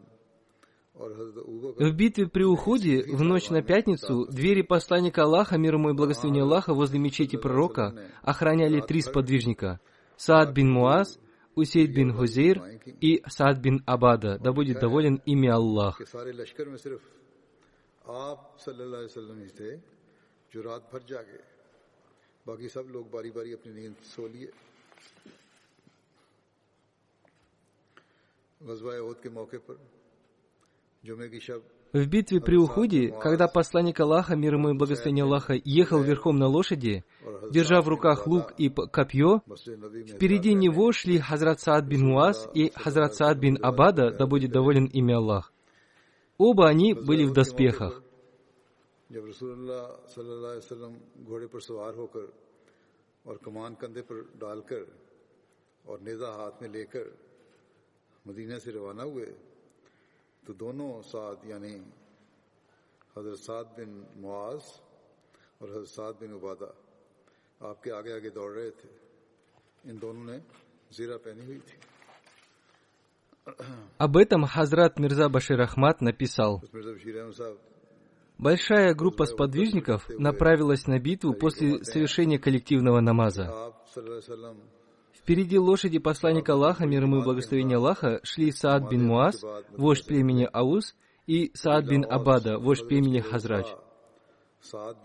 और 1.02 1.09
हजरत 1.19 1.37
अबू 1.43 1.57
बकर 1.62 1.85
В 1.88 1.93
битве 1.97 2.28
при 2.28 2.45
Уходе 2.45 3.02
в 3.02 3.23
ночь 3.23 3.50
на 3.50 3.62
пятницу 3.62 4.26
двери 4.26 4.62
посланника 4.62 5.23
Аллаха, 5.25 5.59
мир 5.59 5.75
ему 5.75 5.90
и 5.90 5.93
благословения 5.95 6.43
Аллаха, 6.43 6.73
возле 6.73 6.99
мечети 7.00 7.37
пророка 7.37 7.95
охраняли 8.23 8.81
три 8.81 9.00
сподвижника. 9.00 9.81
Саад 10.16 10.52
бин 10.52 10.71
Муаз, 10.71 11.19
Усейд 11.57 11.93
бин 11.93 12.12
Хузейр 12.14 12.62
и 13.00 13.23
Саад 13.26 13.61
бин 13.61 13.83
Абада, 13.87 14.38
да 14.38 14.52
будет 14.52 14.78
доволен 14.78 15.21
ими 15.26 15.49
Аллах. 15.49 16.00
जो 20.52 20.61
रात 20.62 20.83
भर 20.93 21.02
जागे 21.11 21.40
बाकी 22.47 22.69
सब 22.69 22.87
लोग 22.95 23.04
बारी 23.14 23.31
बारी 23.37 23.52
अपनी 23.59 23.73
नींद 23.75 23.97
सो 24.14 24.23
लिए 24.33 24.49
गजवा 28.69 28.93
ओद 29.09 29.16
के 29.23 29.28
मौके 29.37 29.59
पर 29.66 29.76
जुमे 31.04 31.28
की 31.28 31.40
शब 31.47 31.62
В 31.95 32.09
битве 32.09 32.40
при 32.40 32.57
Уходе, 32.57 33.12
когда 33.23 33.47
посланник 33.47 34.00
Аллаха, 34.00 34.35
мир 34.35 34.54
ему 34.54 34.71
и 34.71 34.73
благословение 34.76 35.23
Аллаха, 35.23 35.54
ехал 35.64 36.02
верхом 36.02 36.40
на 36.40 36.49
лошади, 36.49 37.04
держа 37.52 37.81
в 37.83 37.88
руках 37.88 38.26
лук 38.26 38.52
и 38.59 38.69
п- 38.69 38.88
копье, 38.88 39.40
मस्जिद 39.47 39.78
नबी 39.78 40.00
में 40.02 40.16
впереди 40.16 40.54
него 40.54 40.90
шли 40.90 41.19
Хазрат 41.19 41.61
Саад 41.61 41.87
бин 41.87 42.04
Муаз 42.09 42.49
и 42.52 42.73
Хазрат 42.75 43.14
Саад 43.14 43.38
бин 43.38 43.59
Абада, 43.62 44.11
да 44.11 44.26
будет 44.26 44.50
доволен 44.50 44.87
ими 44.87 45.14
Аллах. 45.14 45.52
Оба 46.37 46.69
они 46.69 46.95
были 46.95 47.25
в 47.26 47.33
доспехах. 47.33 48.02
جب 49.10 49.25
رسول 49.25 49.51
اللہ 49.51 50.08
صلی 50.08 50.32
اللہ 50.32 50.48
علیہ 50.48 50.58
وسلم 50.58 51.25
گھوڑے 51.25 51.48
پر 51.48 51.60
سوار 51.60 51.94
ہو 51.94 52.08
کر 52.08 52.25
اور 53.24 53.38
کمان 53.38 53.75
کندھے 53.75 54.01
پر 54.01 54.16
ڈال 54.38 54.62
کر 54.62 54.84
اور 55.84 56.00
نیزہ 56.00 56.25
ہاتھ 56.25 56.62
میں 56.62 56.70
لے 56.70 56.86
کر 56.86 57.08
مدینہ 58.25 58.60
سے 58.60 58.72
روانہ 58.72 59.01
ہوئے 59.01 59.25
تو 60.46 60.54
دونوں 60.54 61.01
سعد 61.01 61.46
یعنی 61.46 61.75
حضرت 63.18 63.39
سعد 63.39 63.63
بن 63.78 64.04
معاذ 64.16 64.62
اور 65.58 65.70
حضرت 65.70 65.89
سعد 65.89 66.13
بن 66.20 66.34
عبادہ 66.34 66.72
آپ 67.60 67.84
کے 67.84 67.92
آگے 67.92 68.13
آگے 68.13 68.30
دوڑ 68.30 68.54
رہے 68.56 68.70
تھے۔ 68.70 68.89
ان 69.83 70.01
دونوں 70.01 70.24
نے 70.24 70.38
زیرہ 70.92 71.18
پہنی 71.18 71.46
ہوئی 71.46 71.60
تھی۔ 71.60 71.77
اب 74.00 74.18
حضرت 74.53 75.00
مرزا 75.00 75.27
بشیر 75.27 75.60
احمد 75.60 76.01
نے 76.01 76.12
پیسا 76.12 76.50
مرزا 76.74 76.92
بشیر 76.92 77.22
احمد 77.22 77.31
صاحب 77.31 77.78
Большая 78.40 78.96
группа 78.96 79.25
сподвижников 79.25 80.08
направилась 80.18 80.88
на 80.88 80.98
битву 80.98 81.34
после 81.34 81.84
совершения 81.84 82.40
коллективного 82.40 83.02
намаза. 83.02 83.74
Впереди 85.14 85.60
лошади 85.60 86.00
посланника 86.00 86.54
Аллаха, 86.54 86.86
мир 86.86 87.04
ему 87.04 87.20
и 87.20 87.24
благословения 87.24 87.75
Аллаха, 87.75 88.22
шли 88.24 88.52
Саад 88.54 88.90
бин 88.90 89.08
Муаз, 89.08 89.44
вождь 89.78 90.06
племени 90.06 90.48
Ауз, 90.54 90.96
и 91.28 91.52
Саад 91.54 91.90
бин 91.90 92.06
Абада, 92.10 92.58
вождь 92.60 92.88
племени 92.88 93.20
Хазрач. 93.20 93.68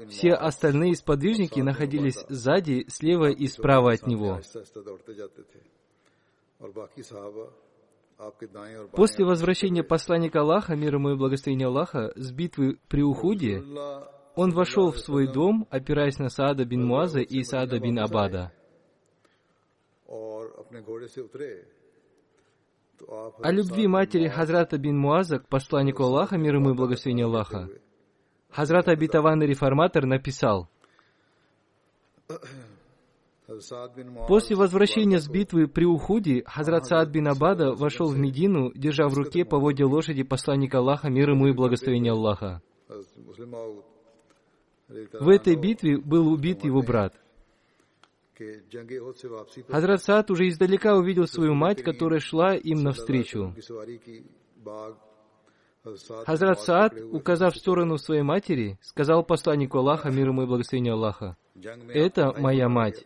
Все 0.09 0.31
остальные 0.35 0.95
сподвижники 0.95 1.59
находились 1.59 2.25
сзади, 2.29 2.87
слева 2.89 3.31
и 3.31 3.49
справа 3.49 3.95
от 3.95 4.07
него. 4.07 4.41
После 8.93 9.25
возвращения 9.25 9.83
посланника 9.83 10.41
Аллаха, 10.41 10.77
мир 10.77 10.95
ему 10.95 11.11
и 11.11 11.17
благословения 11.17 11.67
Аллаха, 11.67 12.13
с 12.17 12.33
битвы 12.33 12.79
при 12.89 13.03
Ухуде, 13.03 13.63
он 14.35 14.51
вошел 14.51 14.91
в 14.91 14.99
свой 14.99 15.33
дом, 15.33 15.67
опираясь 15.71 16.19
на 16.19 16.29
Саада 16.29 16.65
бин 16.65 16.87
Муаза 16.87 17.21
и 17.21 17.43
Саада 17.43 17.79
бин 17.81 17.99
Абада. 17.99 18.53
О 20.07 20.43
любви 23.51 23.87
матери 23.87 24.29
Хазрата 24.29 24.79
бин 24.79 24.99
Муаза 24.99 25.39
к 25.39 25.49
посланнику 25.49 26.05
Аллаха, 26.05 26.39
мир 26.39 26.57
ему 26.57 26.71
и 26.71 26.75
благословения 26.75 27.27
Аллаха, 27.27 27.69
Хазрат 28.51 28.89
Абитаванный 28.89 29.47
Реформатор 29.47 30.07
написал, 30.07 30.69
После 34.27 34.57
возвращения 34.57 35.19
с 35.19 35.29
битвы 35.29 35.69
при 35.69 35.85
уходе 35.85 36.45
Хазрат 36.47 36.87
Саад 36.87 37.11
бин 37.11 37.29
Абада 37.29 37.73
вошел 37.73 38.07
в 38.07 38.19
Медину, 38.19 38.73
держа 38.75 39.07
в 39.09 39.15
руке 39.15 39.45
поводья 39.45 39.87
лошади 39.87 40.23
посланника 40.23 40.79
Аллаха, 40.79 41.11
мир 41.11 41.31
ему 41.31 41.49
и 41.49 41.53
благословение 41.53 42.13
Аллаха. 42.13 42.63
В 44.89 45.29
этой 45.29 45.57
битве 45.57 45.99
был 45.99 46.33
убит 46.33 46.65
его 46.65 46.81
брат. 46.83 47.15
Хазрат 49.69 50.03
Саад 50.03 50.31
уже 50.31 50.49
издалека 50.49 50.97
увидел 50.97 51.27
свою 51.27 51.55
мать, 51.55 51.83
которая 51.83 52.21
шла 52.21 52.55
им 52.55 52.83
навстречу. 52.83 53.55
Хазрат 56.25 56.63
Саад, 56.63 56.95
указав 57.13 57.55
в 57.55 57.59
сторону 57.59 57.99
своей 57.99 58.23
матери, 58.23 58.79
сказал 58.81 59.23
посланнику 59.23 59.79
Аллаха, 59.79 60.11
мир 60.11 60.29
ему 60.29 60.45
и 60.45 60.47
благословение 60.47 60.95
Аллаха, 60.95 61.37
«Это 61.91 62.33
моя 62.39 62.71
мать». 62.71 63.05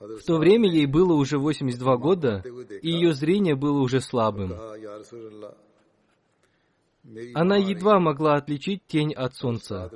В 0.00 0.24
то 0.26 0.38
время 0.38 0.68
ей 0.68 0.86
было 0.86 1.14
уже 1.14 1.38
82 1.38 1.96
года, 1.96 2.44
и 2.82 2.88
ее 2.88 3.12
зрение 3.12 3.54
было 3.54 3.80
уже 3.80 4.00
слабым. 4.00 4.52
Она 7.34 7.56
едва 7.56 7.98
могла 7.98 8.34
отличить 8.36 8.82
тень 8.86 9.12
от 9.12 9.34
солнца. 9.34 9.90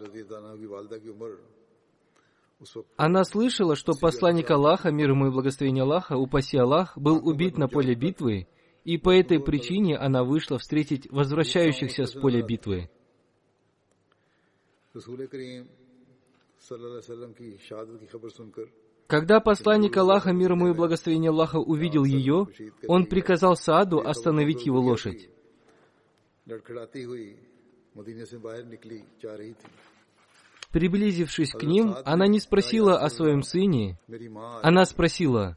Она 2.97 3.25
слышала, 3.25 3.77
что 3.77 3.93
посланник 4.01 4.51
Аллаха, 4.51 4.91
мир 4.91 5.11
ему 5.11 5.27
и 5.27 5.31
благословение 5.31 5.83
Аллаха, 5.83 6.17
упаси 6.17 6.57
Аллах, 6.57 6.97
был 6.97 7.27
убит 7.27 7.59
на 7.59 7.69
поле 7.69 7.95
битвы, 7.95 8.49
и 8.85 8.99
по 8.99 9.11
этой 9.11 9.41
причине 9.41 9.99
она 9.99 10.25
вышла 10.25 10.59
встретить 10.59 11.11
возвращающихся 11.11 12.05
с 12.05 12.13
поля 12.13 12.43
битвы. 12.43 12.89
Когда 19.07 19.41
посланник 19.41 19.97
Аллаха, 19.97 20.33
мир 20.33 20.53
ему 20.53 20.69
и 20.69 20.73
благословение 20.73 21.31
Аллаха, 21.31 21.57
увидел 21.57 22.05
ее, 22.05 22.49
он 22.89 23.07
приказал 23.07 23.57
Сааду 23.57 24.01
остановить 24.01 24.67
его 24.67 24.81
лошадь. 24.81 25.29
Приблизившись 30.73 31.53
к 31.53 31.63
ним, 31.63 31.95
она 32.05 32.27
не 32.27 32.41
спросила 32.41 32.99
о 32.99 33.09
своем 33.09 33.43
сыне, 33.43 33.99
она 34.63 34.85
спросила, 34.85 35.57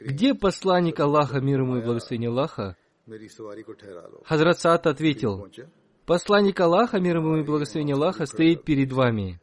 «Где 0.00 0.34
посланник 0.34 1.00
Аллаха, 1.00 1.40
мир 1.40 1.62
ему 1.62 1.78
и 1.78 1.82
благословение 1.82 2.30
Аллаха?» 2.30 2.76
Хазрат 4.24 4.58
Саад 4.60 4.86
ответил, 4.86 5.48
«Посланник 6.04 6.60
Аллаха, 6.60 7.00
мир 7.00 7.16
ему 7.16 7.36
и 7.38 7.42
благословение 7.42 7.94
Аллаха, 7.94 8.26
стоит 8.26 8.64
перед 8.64 8.92
вами». 8.92 9.40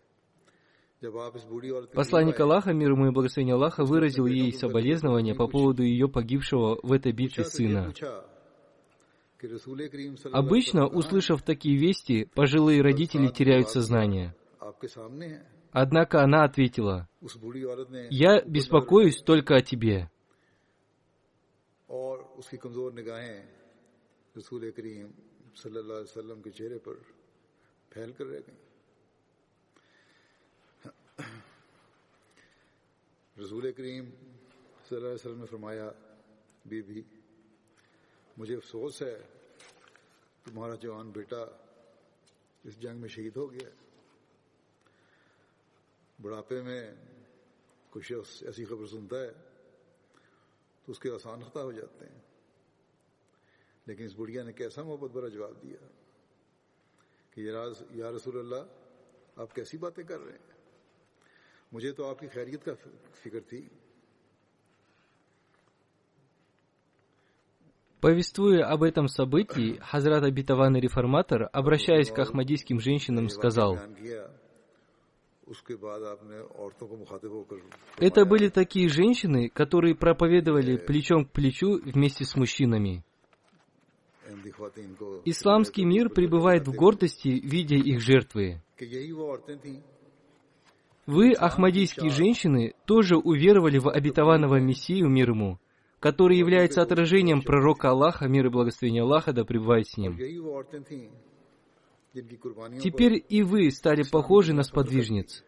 Посланник 1.94 2.39
Аллаха, 2.39 2.74
мир 2.74 2.92
ему 2.92 3.08
и 3.08 3.12
благословение 3.12 3.56
Аллаха, 3.56 3.84
выразил 3.84 4.26
ей 4.26 4.54
соболезнования 4.54 5.36
по 5.36 5.48
поводу 5.48 5.84
ее 5.84 6.08
погибшего 6.08 6.80
в 6.82 6.92
этой 6.92 7.12
битве 7.12 7.44
сына. 7.44 7.94
Обычно, 10.32 10.88
услышав 10.88 11.44
такие 11.44 11.78
вести, 11.78 12.26
пожилые 12.34 12.82
родители 12.82 13.28
теряют 13.28 13.70
сознание. 13.70 14.34
Однако 15.72 16.22
она 16.22 16.44
ответила, 16.46 17.10
«Я 18.10 18.42
беспокоюсь 18.44 19.22
только 19.22 19.56
о 19.56 19.62
тебе». 19.62 20.10
رسول 24.36 24.63
رسول 33.39 33.71
کریم 33.71 34.10
صلی 34.10 34.95
اللہ 34.95 35.08
علیہ 35.08 35.15
وسلم 35.15 35.39
نے 35.39 35.45
فرمایا، 35.45 35.89
بی 36.65 36.82
بی، 36.82 37.02
مجھے 38.38 38.56
افسوس 38.56 39.02
ہے 39.02 39.21
تمہارا 40.43 40.76
جوان 40.76 41.12
بیٹا 41.12 41.43
اس 42.63 42.82
جنگ 42.82 42.97
میں 42.97 43.10
شہید 43.10 43.36
ہو 43.36 43.52
گیا۔ 43.52 43.69
بڑھاپے 46.21 46.62
میں 46.62 46.95
کچھ 47.89 48.13
ایسی 48.41 48.65
خبر 48.65 48.88
سنتا 48.88 49.19
ہے 49.19 49.32
تو 50.86 50.91
اس 50.91 50.99
کے 50.99 51.12
آسان 51.12 51.41
خطا 51.43 51.63
ہو 51.63 51.71
جاتے 51.71 52.06
ہیں۔ 52.06 52.21
لیکن 53.86 54.04
اس 54.06 54.15
بڑھیا 54.15 54.43
نے 54.43 54.54
کیسا 54.54 54.84
محبت 54.84 55.12
بھرا 55.12 55.28
جواب 55.28 55.63
دیا 55.63 55.88
کہ 57.32 57.41
یا 57.89 58.12
رسول 58.12 58.39
اللہ، 58.39 58.73
آپ 59.36 59.56
کیسی 59.56 59.78
باتیں 59.78 60.04
کر 60.04 60.19
رہے 60.19 60.32
ہیں؟ 60.32 60.53
Повествуя 68.00 68.66
об 68.66 68.84
этом 68.84 69.08
событии, 69.08 69.80
Хазрат 69.82 70.24
Абитаван 70.24 70.76
Реформатор, 70.76 71.50
обращаясь 71.52 72.12
к 72.12 72.20
ахмадийским 72.20 72.80
женщинам, 72.80 73.30
сказал, 73.30 73.80
это 77.98 78.26
были 78.26 78.50
такие 78.50 78.88
женщины, 78.88 79.50
которые 79.50 79.96
проповедовали 79.96 80.78
плечом 80.78 81.26
к 81.26 81.32
плечу 81.32 81.80
вместе 81.84 82.24
с 82.24 82.36
мужчинами. 82.36 83.04
Исламский 85.26 85.86
мир 85.86 86.10
пребывает 86.10 86.68
в 86.68 86.76
гордости, 86.76 87.30
видя 87.30 87.78
их 87.78 88.00
жертвы. 88.00 88.62
Вы, 91.06 91.34
ахмадийские 91.34 92.12
женщины, 92.12 92.74
тоже 92.86 93.18
уверовали 93.18 93.78
в 93.78 93.89
обетованного 93.89 94.60
Мессию 94.60 95.10
мир 95.10 95.32
ему, 95.32 95.60
который 96.00 96.38
является 96.38 96.82
отражением 96.82 97.42
пророка 97.42 97.89
Аллаха, 97.89 98.28
мир 98.28 98.46
и 98.46 98.50
благословение 98.50 99.04
Аллаха, 99.04 99.34
да 99.34 99.44
пребывает 99.44 99.88
с 99.88 99.98
ним. 99.98 100.18
Теперь 102.80 103.24
и 103.28 103.44
вы 103.44 103.70
стали 103.72 104.04
похожи 104.10 104.54
на 104.54 104.63
сподвижниц. 104.63 105.44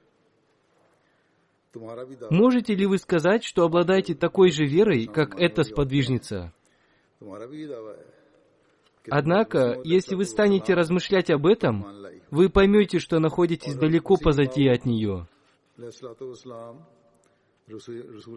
Можете 2.30 2.76
ли 2.76 2.86
вы 2.86 2.98
сказать, 2.98 3.44
что 3.44 3.64
обладаете 3.64 4.16
такой 4.16 4.52
же 4.52 4.66
верой, 4.66 5.08
как 5.08 5.40
эта 5.40 5.64
сподвижница? 5.64 6.54
Однако, 9.10 9.80
если 9.84 10.16
вы 10.16 10.26
станете 10.26 10.74
размышлять 10.74 11.30
об 11.30 11.46
этом, 11.46 11.86
вы 12.32 12.50
поймете, 12.50 13.00
что 13.00 13.20
находитесь 13.20 13.76
далеко 13.76 14.18
позади 14.18 14.68
от 14.68 14.86
нее. 14.86 15.28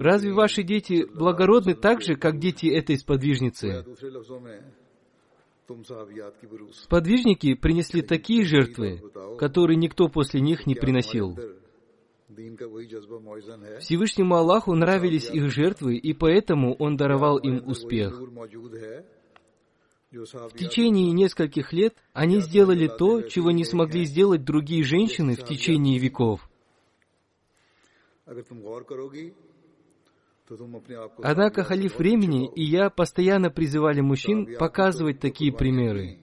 Разве 0.01 0.33
ваши 0.33 0.63
дети 0.63 1.05
благородны 1.05 1.75
так 1.75 2.03
же, 2.03 2.17
как 2.17 2.39
дети 2.39 2.67
этой 2.67 2.97
сподвижницы? 2.97 3.85
Сподвижники 6.73 7.55
принесли 7.55 8.01
такие 8.01 8.45
жертвы, 8.45 9.03
которые 9.39 9.77
никто 9.77 10.09
после 10.09 10.41
них 10.41 10.67
не 10.67 10.75
приносил. 10.75 11.37
Всевышнему 13.81 14.37
Аллаху 14.37 14.75
нравились 14.75 15.29
их 15.31 15.51
жертвы, 15.51 15.97
и 15.97 16.15
поэтому 16.15 16.75
Он 16.77 16.97
даровал 16.97 17.37
им 17.39 17.67
успех. 17.67 18.19
В 20.11 20.57
течение 20.57 21.13
нескольких 21.13 21.75
лет 21.75 21.95
они 22.15 22.41
сделали 22.41 22.89
то, 22.89 23.21
чего 23.21 23.51
не 23.51 23.65
смогли 23.65 24.05
сделать 24.05 24.43
другие 24.43 24.83
женщины 24.83 25.37
в 25.37 25.45
течение 25.45 25.99
веков. 25.99 26.48
Однако 31.23 31.63
халиф 31.65 31.99
времени 31.99 32.51
и 32.55 32.63
я 32.63 32.91
постоянно 32.91 33.51
призывали 33.51 34.01
мужчин 34.01 34.57
показывать 34.59 35.21
такие 35.21 35.53
примеры. 35.53 36.19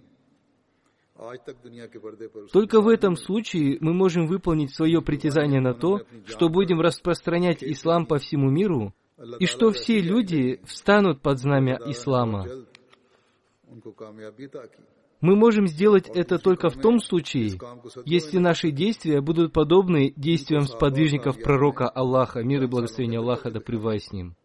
Только 2.52 2.82
в 2.82 2.88
этом 2.88 3.16
случае 3.16 3.78
мы 3.80 3.94
можем 3.94 4.28
выполнить 4.28 4.74
свое 4.74 5.02
притязание 5.02 5.62
на 5.62 5.74
то, 5.74 6.02
что 6.26 6.50
будем 6.50 6.82
распространять 6.82 7.64
ислам 7.64 8.06
по 8.06 8.18
всему 8.18 8.50
миру, 8.50 8.94
и 9.40 9.46
что 9.46 9.72
все 9.72 10.02
люди 10.02 10.60
встанут 10.66 11.22
под 11.22 11.40
знамя 11.40 11.80
ислама. 11.86 12.46
Мы 15.26 15.36
можем 15.36 15.66
сделать 15.66 16.08
это 16.08 16.38
только 16.38 16.70
в 16.70 16.80
том 16.80 17.00
случае, 17.00 17.58
если 18.06 18.38
наши 18.38 18.70
действия 18.70 19.22
будут 19.22 19.54
подобны 19.54 20.14
действиям 20.16 20.66
сподвижников 20.66 21.42
пророка 21.42 21.90
Аллаха, 21.90 22.44
мир 22.44 22.62
и 22.62 22.68
благословение 22.68 23.20
Аллаха 23.20 23.50
да 23.50 23.60
пребывай 23.60 24.00
с 24.00 24.12
ним. 24.12 24.36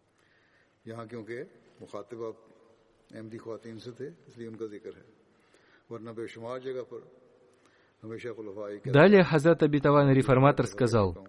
Далее 8.85 9.25
Хазат 9.25 9.62
Абитаван 9.62 10.11
Реформатор 10.12 10.66
сказал, 10.66 11.29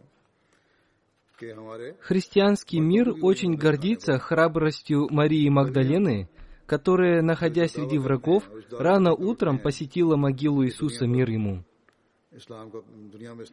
Христианский 2.00 2.80
мир 2.80 3.14
очень 3.22 3.56
гордится 3.56 4.18
храбростью 4.18 5.10
Марии 5.10 5.50
Магдалины 5.50 6.30
которая, 6.72 7.22
находясь 7.22 7.74
среди 7.74 7.98
врагов, 7.98 8.50
рано 8.72 9.14
утром 9.14 9.60
посетила 9.60 10.16
могилу 10.16 10.64
Иисуса 10.64 11.06
мир 11.06 11.30
ему. 11.30 11.66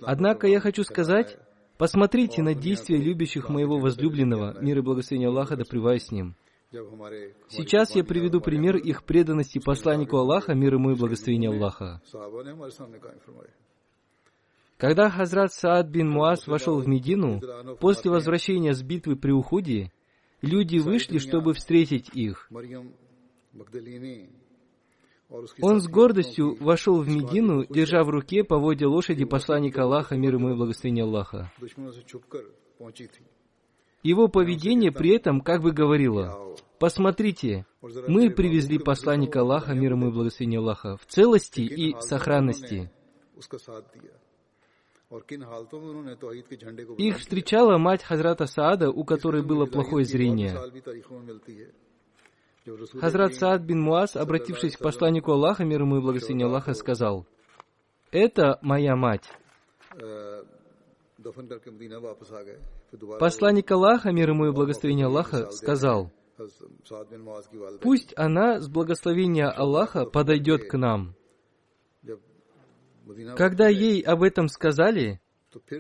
Однако 0.03 0.47
я 0.47 0.61
хочу 0.61 0.85
сказать, 0.85 1.37
посмотрите 1.79 2.43
на 2.43 2.55
действия 2.55 2.97
любящих 2.97 3.49
моего 3.49 3.81
возлюбленного, 3.81 4.63
мир 4.63 4.79
и 4.79 4.83
благословение 4.83 5.31
Аллаха 5.31 5.57
да 5.57 5.65
с 5.65 6.13
ним. 6.13 6.37
Сейчас 7.49 7.97
я 7.97 8.05
приведу 8.05 8.41
пример 8.41 8.77
их 8.77 9.03
преданности 9.03 9.59
посланнику 9.59 10.17
Аллаха, 10.19 10.55
мир 10.55 10.75
ему 10.75 10.93
и 10.93 10.95
благословение 10.95 11.51
Аллаха. 11.51 12.01
Когда 14.77 15.11
Хазрат 15.11 15.53
Саад 15.53 15.89
бин 15.89 16.09
Муаз 16.09 16.47
вошел 16.47 16.79
в 16.79 16.87
Медину, 16.87 17.41
после 17.81 18.13
возвращения 18.13 18.75
с 18.75 18.83
битвы 18.85 19.17
при 19.17 19.33
уходе, 19.33 19.91
люди 20.41 20.79
вышли, 20.79 21.19
чтобы 21.19 21.55
встретить 21.55 22.11
их. 22.15 22.49
Он 25.61 25.81
с 25.81 25.89
гордостью 25.89 26.57
вошел 26.61 27.03
в 27.03 27.09
Медину, 27.09 27.67
держа 27.69 28.03
в 28.03 28.09
руке 28.09 28.45
поводья 28.45 28.89
лошади 28.89 29.25
посланника 29.27 29.83
Аллаха, 29.83 30.17
мир 30.17 30.35
ему 30.35 30.51
и 30.51 30.55
благословение 30.55 31.05
Аллаха. 31.05 31.53
Его 34.03 34.29
поведение 34.29 34.93
при 34.93 35.11
этом 35.11 35.41
как 35.41 35.61
бы 35.63 35.73
говорило, 35.73 36.57
«Посмотрите, 36.79 37.67
мы 37.83 38.31
привезли 38.31 38.79
посланника 38.79 39.41
Аллаха, 39.41 39.75
мир 39.75 39.93
ему 39.93 40.09
и 40.09 40.13
благословение 40.13 40.61
Аллаха, 40.61 40.97
в 40.97 41.05
целости 41.07 41.61
и 41.61 41.95
сохранности». 42.01 42.91
Их 46.99 47.19
встречала 47.19 47.79
мать 47.79 48.03
Хазрата 48.03 48.47
Саада, 48.47 48.91
у 48.91 49.05
которой 49.05 49.43
было 49.43 49.67
плохое 49.67 50.05
зрение. 50.05 50.55
Хазрат 53.01 53.35
Саад 53.35 53.63
бин 53.63 53.81
Муаз, 53.81 54.17
обратившись 54.17 54.77
к 54.77 54.81
посланнику 54.81 55.33
Аллаха, 55.33 55.65
мир 55.65 55.83
ему 55.83 55.99
и 55.99 56.01
благословение 56.01 56.47
Аллаха, 56.47 56.75
сказал, 56.75 57.27
«Это 58.11 58.59
моя 58.63 58.97
мать». 58.97 59.29
Посланник 63.19 63.71
Аллаха, 63.71 64.13
мир 64.13 64.31
ему 64.31 64.47
и 64.47 64.53
благословение 64.53 65.07
Аллаха, 65.07 65.51
сказал, 65.51 66.11
«Пусть 67.81 68.15
она 68.17 68.61
с 68.61 68.69
благословения 68.69 69.49
Аллаха 69.49 70.05
подойдет 70.05 70.69
к 70.71 70.79
нам». 70.79 71.15
Когда 73.37 73.69
ей 73.69 74.01
об 74.03 74.23
этом 74.23 74.49
сказали, 74.49 75.21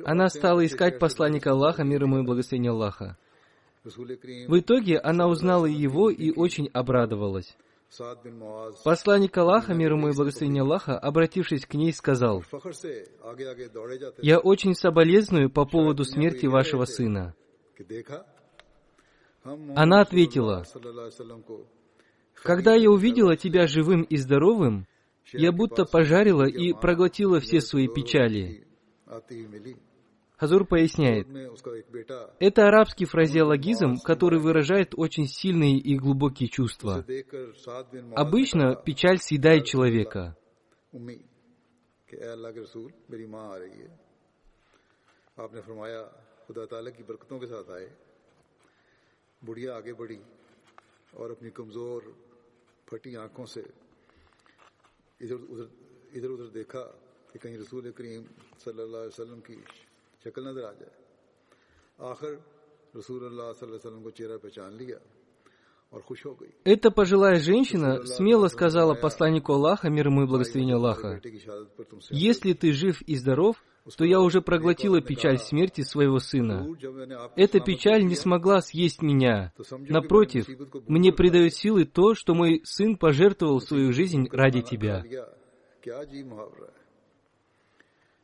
она 0.05 0.29
стала 0.29 0.64
искать 0.64 0.98
посланника 0.98 1.53
Аллаха, 1.53 1.85
мир 1.85 2.03
ему 2.03 2.20
и 2.20 2.27
благословение 2.27 2.72
Аллаха. 2.72 3.16
В 3.96 4.59
итоге 4.59 4.98
она 4.98 5.29
узнала 5.29 5.66
его 5.66 6.11
и 6.11 6.31
очень 6.33 6.68
обрадовалась. 6.72 7.57
Посланник 8.85 9.37
Аллаха, 9.38 9.72
мир 9.72 9.92
ему 9.92 10.09
и 10.09 10.14
благословение 10.14 10.62
Аллаха, 10.62 10.98
обратившись 10.98 11.64
к 11.64 11.74
ней, 11.74 11.92
сказал, 11.92 12.44
«Я 14.18 14.38
очень 14.38 14.74
соболезную 14.74 15.51
по 15.51 15.64
поводу 15.64 16.05
смерти 16.05 16.46
вашего 16.46 16.85
сына». 16.85 17.35
Она 19.42 20.03
ответила, 20.03 20.64
«Когда 22.35 22.74
я 22.74 22.90
увидела 22.90 23.37
тебя 23.37 23.66
живым 23.66 24.03
и 24.03 24.16
здоровым, 24.16 24.87
я 25.33 25.51
будто 25.51 25.85
пожарила 25.85 26.46
и 26.46 26.72
проглотила 26.72 27.40
все 27.40 27.61
свои 27.61 27.88
печали. 27.88 28.66
आती 30.41 30.56
ही 30.56 30.60
मिली 30.60 30.67
Хазур 30.67 30.67
поясняет, 30.67 31.27
में 31.27 31.45
उसका 31.47 31.71
एक 31.77 31.86
बेटा 31.91 32.36
это 32.39 32.67
арабский 32.67 33.06
фразеологизм, 33.06 33.97
который 34.03 34.39
выражает 34.39 34.93
очень 34.97 35.27
сильные 35.27 35.77
и 35.77 35.97
глубокие 35.97 36.49
чувства. 36.49 37.03
देखकर 37.08 37.53
सात 37.56 37.91
बिन 37.93 38.06
मुआज 38.10 38.19
Обычно 38.19 38.75
печаль 38.75 39.19
съедает 39.19 39.65
человека. 39.65 40.36
उम्मी 40.93 41.15
कि 42.08 42.15
ए 42.17 42.27
अल्लाह 42.29 42.51
के 42.51 42.62
रसूल 42.62 42.91
मेरी 43.10 43.25
माँ 43.25 43.45
आ 43.53 43.58
रही 43.58 43.79
है 43.82 43.89
आपने 45.39 45.62
फरमाया 45.65 46.01
खुदा 46.45 46.65
ताला 46.69 46.89
की 46.93 47.03
बरकतों 47.10 47.39
के 47.39 47.47
साथ 47.47 47.71
आए 47.73 47.88
बुढ़िया 49.41 49.75
आगे 49.75 49.93
बढ़ी 49.97 50.19
और 51.17 51.32
अपनी 51.32 51.49
कमजोर 51.49 52.01
फटी 52.86 53.15
आंखों 53.15 53.45
से 53.49 53.63
इधर 55.23 55.39
उधर 55.49 55.67
इधर 56.17 56.29
उधर 56.36 56.49
देखा 56.53 56.84
कि 57.34 57.39
कहीं 57.39 57.58
रसूल 57.58 57.91
करीम 57.97 58.21
सल्लल्लाहु 58.62 59.01
अलैहि 59.01 59.08
वसल्लम 59.08 59.39
की 59.41 59.58
शक्ल 60.23 60.41
नजर 60.47 60.63
आ 60.63 60.73
जाए 60.79 60.93
आखिर 62.12 62.34
रसूल 62.97 63.21
अल्लाह 63.32 63.47
सल्लल्लाहु 63.58 63.69
अलैहि 63.69 63.82
वसल्लम 63.82 64.01
को 64.03 64.12
चेहरा 64.17 64.38
पहचान 64.45 64.71
लिया 64.79 64.99
और 65.93 66.01
खुश 66.08 66.25
हो 66.25 66.34
गई 66.41 66.51
Эта 66.65 66.89
пожилая 66.91 67.39
женщина 67.39 68.03
смело 68.06 68.47
сказала 68.47 68.93
посланнику 68.95 69.53
Аллаха, 69.53 69.89
мир 69.89 70.08
ему 70.08 70.23
и 70.23 70.27
благословение 70.27 70.75
Аллаха, 70.75 71.19
बेटे 71.19 71.32
की 71.32 71.39
शहादत 71.45 71.69
पर 71.77 71.84
तुमसे 71.91 72.10
«Если 72.12 72.53
ты 72.53 72.71
жив 72.71 73.01
и 73.01 73.15
здоров, 73.15 73.56
то 73.97 74.06
я 74.06 74.21
уже 74.21 74.41
проглотила 74.41 75.01
печаль 75.01 75.38
смерти 75.38 75.82
своего 75.82 76.19
сына. 76.19 76.65
जब 76.79 76.93
मैंने 76.95 77.15
आपको 77.15 77.36
Эта 77.36 77.60
печаль 77.60 78.06
не 78.06 78.15
смогла 78.15 78.62
съесть 78.62 79.01
меня. 79.01 79.51
Напротив, 79.89 80.47
мне 80.88 81.12
придает 81.12 81.53
силы 81.53 81.86
то, 81.86 82.15
что 82.15 82.34
мой 82.34 82.62
сын 82.63 82.97
пожертвовал 82.97 83.60
свою 83.62 83.91
жизнь 83.93 84.27
ради 84.32 84.62
тебя». 84.62 85.03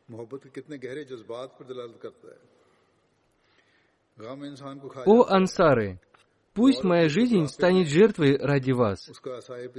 محبت 0.08 0.42
کے 0.42 0.48
کتنے 0.50 0.76
گہرے 0.76 1.04
جذبات 1.04 1.58
پر 1.58 1.64
دلالت 1.64 2.00
کرتا 2.02 2.28
ہے 2.28 2.54
غم 4.18 4.42
انسان 4.42 4.78
کو 4.78 4.88
О 5.06 5.24
ансары, 5.28 5.98
пусть 6.56 6.84
моя 6.84 7.08
жизнь 7.08 7.46
станет 7.46 7.88
жертвой 7.88 8.36
ради 8.36 8.72
вас. 8.72 9.08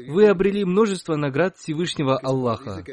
Вы 0.07 0.27
обрели 0.27 0.65
множество 0.65 1.15
наград 1.15 1.55
Всевышнего 1.57 2.19
Аллаха. 2.21 2.83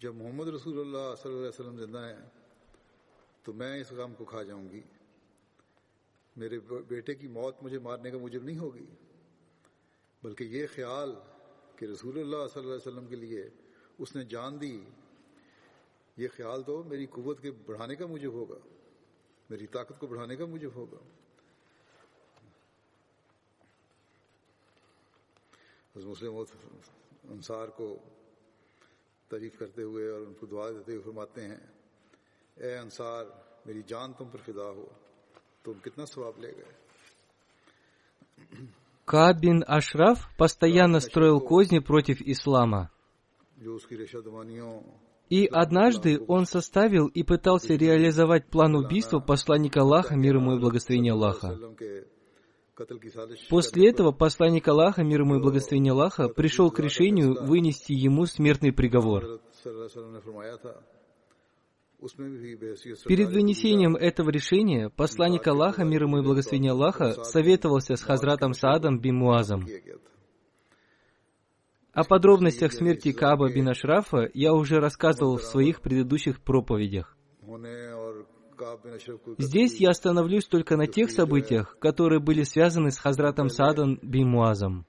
جب 0.00 0.14
محمد 0.14 0.48
رسول 0.48 0.96
تو 3.42 3.52
میں 3.52 3.80
اس 3.80 3.92
کو 4.16 4.24
کھا 4.24 4.42
جاؤں 4.42 4.68
گی 4.70 4.80
میرے 6.36 6.58
بیٹے 6.88 7.14
کی 7.14 7.28
موت 7.28 7.62
مجھے 7.62 7.78
مارنے 7.78 8.10
کا 8.10 8.18
مجب 8.18 8.44
نہیں 8.44 8.58
ہوگی 8.58 8.84
بلکہ 10.22 10.44
یہ 10.44 10.66
خیال 10.74 11.14
کہ 11.78 11.86
رسول 11.86 12.18
اللہ 12.18 12.46
صلی 12.52 12.62
اللہ 12.62 12.74
علیہ 12.74 12.86
وسلم 12.86 13.06
کے 13.06 13.16
لیے 13.16 13.42
اس 13.98 14.14
نے 14.16 14.24
جان 14.24 14.60
دی، 14.60 14.78
یہ 16.16 16.28
خیال 16.36 16.62
تو 16.62 16.82
میری 16.82 17.06
قوت 17.06 17.42
کے 17.42 17.50
بڑھانے 17.66 17.94
کا 17.96 18.06
مجھے 18.06 18.26
ہوگا، 18.26 18.58
میری 19.50 19.66
طاقت 19.66 20.00
کو 20.00 20.06
بڑھانے 20.06 20.36
کا 20.36 20.46
مجھے 20.46 20.68
ہوگا۔ 20.74 21.00
مسلم 25.96 26.36
انصار 27.30 27.68
کو 27.68 27.86
تعریف 29.30 29.58
کرتے 29.58 29.82
ہوئے 29.82 30.08
اور 30.10 30.20
ان 30.20 30.34
کو 30.34 30.46
دعا 30.46 30.68
دیتے 30.70 30.92
ہوئے 30.92 31.02
فرماتے 31.04 31.46
ہیں، 31.48 31.56
اے 32.56 32.76
انصار، 32.78 33.24
میری 33.66 33.82
جان 33.86 34.12
تم 34.12 34.28
پر 34.28 34.40
فدا 34.46 34.68
ہو، 34.70 34.86
تم 35.62 35.78
کتنا 35.82 36.04
ثواب 36.04 36.38
لے 36.38 36.52
گئے؟ 36.56 36.72
Кабин 39.08 39.64
Ашраф 39.66 40.28
постоянно 40.36 41.00
строил 41.00 41.40
козни 41.40 41.78
против 41.78 42.20
ислама. 42.20 42.90
И 45.30 45.46
однажды 45.46 46.20
он 46.28 46.44
составил 46.44 47.06
и 47.06 47.22
пытался 47.22 47.74
реализовать 47.74 48.50
план 48.50 48.74
убийства 48.76 49.20
посланника 49.20 49.80
Аллаха, 49.80 50.14
мир 50.14 50.36
ему 50.36 50.56
и 50.56 50.60
благословение 50.60 51.14
Аллаха. 51.14 51.58
После 53.48 53.88
этого 53.88 54.12
посланник 54.12 54.68
Аллаха, 54.68 55.02
мир 55.02 55.22
ему 55.22 55.36
и 55.36 55.42
благословение 55.42 55.92
Аллаха, 55.92 56.28
пришел 56.28 56.70
к 56.70 56.78
решению 56.78 57.44
вынести 57.44 57.92
ему 57.92 58.26
смертный 58.26 58.72
приговор. 58.72 59.40
Перед 62.00 63.30
вынесением 63.30 63.96
этого 63.96 64.30
решения 64.30 64.88
посланник 64.88 65.46
Аллаха, 65.48 65.84
мир 65.84 66.04
ему 66.04 66.18
и 66.18 66.22
благословение 66.22 66.70
Аллаха, 66.70 67.24
советовался 67.24 67.96
с 67.96 68.02
Хазратом 68.02 68.52
Саадом 68.52 69.00
бин 69.00 69.16
Муазом. 69.16 69.66
О 71.92 72.04
подробностях 72.04 72.72
смерти 72.72 73.10
Кааба 73.10 73.52
бин 73.52 73.68
Ашрафа 73.68 74.30
я 74.32 74.52
уже 74.52 74.78
рассказывал 74.78 75.38
в 75.38 75.42
своих 75.42 75.80
предыдущих 75.80 76.40
проповедях. 76.40 77.16
Здесь 79.38 79.80
я 79.80 79.90
остановлюсь 79.90 80.46
только 80.46 80.76
на 80.76 80.86
тех 80.86 81.10
событиях, 81.10 81.76
которые 81.80 82.20
были 82.20 82.44
связаны 82.44 82.92
с 82.92 82.98
Хазратом 82.98 83.48
Саадан 83.48 83.98
бин 84.02 84.28
Муазом. 84.28 84.86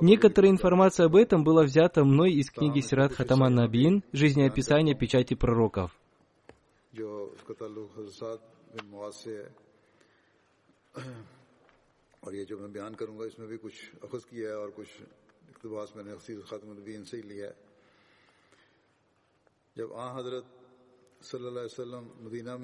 Некоторая 0.00 0.50
информация 0.50 1.06
об 1.06 1.16
этом 1.16 1.44
была 1.44 1.62
взята 1.62 2.04
мной 2.04 2.32
из 2.32 2.50
книги 2.50 2.80
Сират 2.80 3.12
Хатаман 3.12 3.54
Набиин 3.54 4.02
«Жизнеописание 4.12 4.94
печати 4.94 5.34
пророков». 5.34 5.90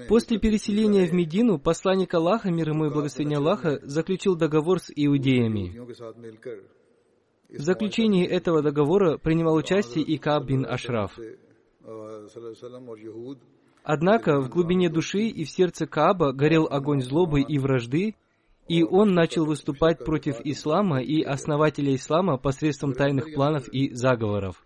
После 0.09 0.39
переселения 0.39 1.07
в 1.07 1.13
Медину 1.13 1.59
посланник 1.59 2.15
Аллаха, 2.15 2.51
мир 2.51 2.71
ему 2.71 2.87
и 2.87 2.91
благословение 2.91 3.39
Аллаха, 3.39 3.81
заключил 3.83 4.37
договор 4.37 4.81
с 4.81 4.93
иудеями. 4.95 5.75
В 7.49 7.63
заключении 7.63 8.27
этого 8.27 8.63
договора 8.63 9.19
принимал 9.19 9.55
участие 9.55 10.05
и 10.05 10.19
Кааб 10.19 10.45
бин 10.47 10.67
Ашраф. 10.67 11.19
Однако 13.83 14.41
в 14.41 14.49
глубине 14.49 14.89
души 14.89 15.27
и 15.27 15.45
в 15.45 15.51
сердце 15.51 15.87
Кааба 15.87 16.33
горел 16.33 16.67
огонь 16.71 17.03
злобы 17.03 17.43
и 17.43 17.59
вражды, 17.59 18.17
и 18.67 18.83
он 18.83 19.13
начал 19.13 19.45
выступать 19.45 19.99
против 19.99 20.41
ислама 20.41 21.03
и 21.03 21.23
основателя 21.23 21.95
ислама 21.95 22.39
посредством 22.39 22.95
тайных 22.95 23.35
планов 23.35 23.69
и 23.69 23.93
заговоров. 23.95 24.65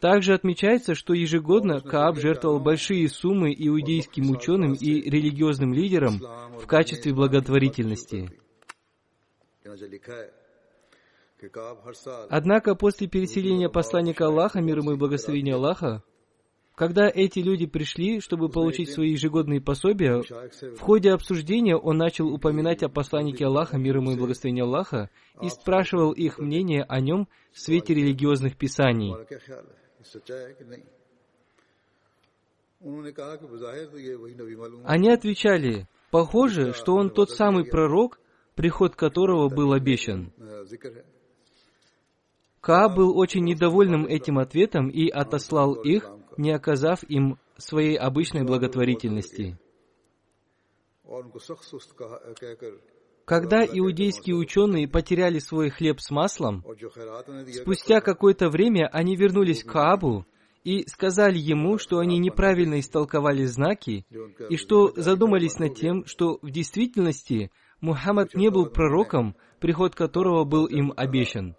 Также 0.00 0.34
отмечается, 0.34 0.96
что 0.96 1.14
ежегодно 1.14 1.80
Кааб 1.80 2.16
жертвовал 2.18 2.58
большие 2.58 3.08
суммы 3.08 3.54
иудейским 3.56 4.30
ученым 4.30 4.74
и 4.74 5.08
религиозным 5.08 5.72
лидерам 5.72 6.18
в 6.60 6.66
качестве 6.66 7.14
благотворительности. 7.14 8.28
Однако 12.30 12.74
после 12.74 13.06
переселения 13.06 13.68
посланника 13.68 14.26
Аллаха, 14.26 14.60
мир 14.60 14.78
ему 14.78 14.92
и 14.92 14.96
благословения 14.96 15.54
Аллаха, 15.54 16.02
когда 16.78 17.10
эти 17.12 17.40
люди 17.40 17.66
пришли, 17.66 18.20
чтобы 18.20 18.48
получить 18.48 18.92
свои 18.92 19.10
ежегодные 19.10 19.60
пособия, 19.60 20.22
в 20.76 20.78
ходе 20.78 21.10
обсуждения 21.10 21.76
он 21.76 21.96
начал 21.96 22.28
упоминать 22.28 22.84
о 22.84 22.88
посланнике 22.88 23.46
Аллаха, 23.46 23.78
мир 23.78 23.96
ему 23.96 24.12
и 24.12 24.16
благословение 24.16 24.62
Аллаха, 24.62 25.10
и 25.42 25.48
спрашивал 25.48 26.12
их 26.12 26.38
мнение 26.38 26.84
о 26.84 27.00
нем 27.00 27.26
в 27.50 27.58
свете 27.58 27.94
религиозных 27.94 28.56
писаний. 28.56 29.12
Они 34.84 35.10
отвечали, 35.10 35.88
похоже, 36.12 36.72
что 36.74 36.94
он 36.94 37.10
тот 37.10 37.30
самый 37.32 37.64
пророк, 37.64 38.20
приход 38.58 38.96
которого 38.96 39.48
был 39.48 39.72
обещан. 39.72 40.32
Ка 42.60 42.88
был 42.88 43.16
очень 43.16 43.44
недовольным 43.44 44.04
этим 44.04 44.40
ответом 44.40 44.88
и 44.88 45.08
отослал 45.08 45.74
их, 45.74 46.10
не 46.36 46.50
оказав 46.50 47.04
им 47.04 47.38
своей 47.56 47.96
обычной 47.96 48.42
благотворительности. 48.42 49.56
Когда 53.24 53.64
иудейские 53.64 54.34
ученые 54.34 54.88
потеряли 54.88 55.38
свой 55.38 55.70
хлеб 55.70 56.00
с 56.00 56.10
маслом, 56.10 56.64
спустя 57.52 58.00
какое-то 58.00 58.48
время 58.48 58.88
они 58.92 59.14
вернулись 59.14 59.62
к 59.62 59.70
Каабу 59.70 60.26
и 60.64 60.84
сказали 60.88 61.38
ему, 61.38 61.78
что 61.78 62.00
они 62.00 62.18
неправильно 62.18 62.80
истолковали 62.80 63.44
знаки 63.44 64.04
и 64.50 64.56
что 64.56 64.92
задумались 64.96 65.60
над 65.60 65.76
тем, 65.76 66.04
что 66.06 66.40
в 66.42 66.50
действительности– 66.50 67.52
Мухаммад 67.80 68.34
не 68.34 68.50
был 68.50 68.66
пророком, 68.66 69.36
приход 69.60 69.94
которого 69.94 70.44
был 70.44 70.66
им 70.66 70.92
обещан. 70.96 71.54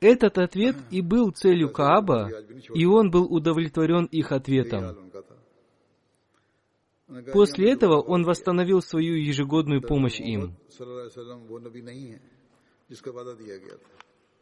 Этот 0.00 0.38
ответ 0.38 0.76
и 0.90 1.02
был 1.02 1.30
целью 1.30 1.70
Кааба, 1.70 2.30
и 2.74 2.86
он 2.86 3.10
был 3.10 3.24
удовлетворен 3.32 4.06
их 4.06 4.32
ответом. 4.32 5.10
После 7.32 7.72
этого 7.72 8.00
он 8.00 8.24
восстановил 8.24 8.80
свою 8.80 9.16
ежегодную 9.16 9.82
помощь 9.82 10.20
им. 10.20 10.56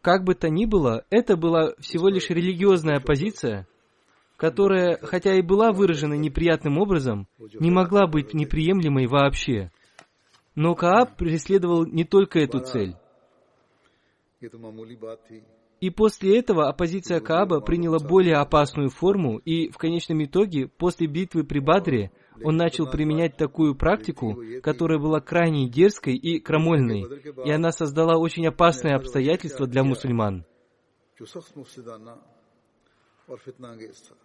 Как 0.01 0.25
бы 0.25 0.35
то 0.35 0.49
ни 0.49 0.65
было, 0.65 1.05
это 1.11 1.37
была 1.37 1.75
всего 1.81 2.09
лишь 2.09 2.31
религиозная 2.31 3.01
позиция, 3.01 3.67
которая, 4.39 4.99
хотя 5.03 5.35
и 5.35 5.43
была 5.43 5.73
выражена 5.73 6.15
неприятным 6.15 6.79
образом, 6.79 7.27
не 7.59 7.71
могла 7.71 8.07
быть 8.07 8.33
неприемлемой 8.33 9.07
вообще. 9.07 9.73
Но 10.55 10.75
Кааб 10.75 11.17
преследовал 11.17 11.85
не 11.85 12.05
только 12.05 12.39
эту 12.39 12.61
цель. 12.61 12.95
И 15.81 15.91
после 15.91 16.39
этого 16.39 16.69
оппозиция 16.69 17.21
Кааба 17.21 17.61
приняла 17.61 17.99
более 17.99 18.37
опасную 18.37 18.91
форму, 18.91 19.39
и 19.39 19.71
в 19.71 19.77
конечном 19.77 20.25
итоге, 20.25 20.69
после 20.69 21.07
битвы 21.09 21.45
при 21.45 21.59
Бадре, 21.59 22.13
он 22.43 22.57
начал 22.57 22.89
применять 22.89 23.37
такую 23.37 23.75
практику, 23.75 24.41
которая 24.63 24.99
была 24.99 25.21
крайне 25.21 25.69
дерзкой 25.69 26.17
и 26.17 26.39
крамольной, 26.39 27.05
и 27.45 27.51
она 27.51 27.73
создала 27.73 28.17
очень 28.17 28.47
опасные 28.47 28.95
обстоятельства 28.95 29.67
для 29.67 29.83
мусульман. 29.83 30.45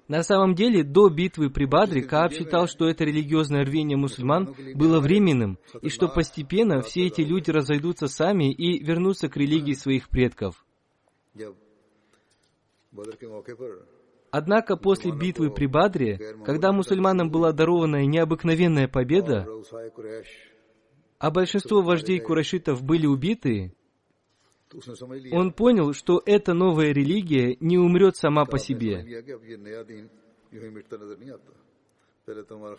На 0.08 0.24
самом 0.24 0.56
деле, 0.56 0.84
до 0.84 1.10
битвы 1.10 1.50
при 1.50 1.66
Бадре 1.66 2.04
Кааб 2.04 2.34
считал, 2.34 2.68
что 2.68 2.88
это 2.88 3.04
религиозное 3.04 3.66
рвение 3.66 3.98
мусульман 3.98 4.56
было 4.76 5.00
временным, 5.00 5.58
и 5.82 5.90
что 5.90 6.08
постепенно 6.08 6.82
все 6.82 7.08
эти 7.08 7.22
люди 7.22 7.52
разойдутся 7.52 8.08
сами 8.08 8.54
и 8.54 8.84
вернутся 8.84 9.28
к 9.30 9.38
религии 9.38 9.74
своих 9.74 10.10
предков. 10.10 10.66
Однако 14.32 14.78
после 14.78 15.12
битвы 15.12 15.52
при 15.52 15.68
Бадре, 15.68 16.20
когда 16.46 16.72
мусульманам 16.72 17.30
была 17.30 17.52
дарована 17.52 18.06
необыкновенная 18.06 18.88
победа, 18.88 19.48
а 21.20 21.32
большинство 21.32 21.82
вождей 21.82 22.20
курайшитов 22.20 22.82
были 22.84 23.06
убиты, 23.06 23.74
он 25.33 25.53
понял, 25.53 25.93
что 25.93 26.23
эта 26.25 26.53
новая 26.53 26.93
религия 26.93 27.57
не 27.61 27.79
умрет 27.79 28.17
сама 28.17 28.45
по 28.45 28.59
себе. 28.59 29.03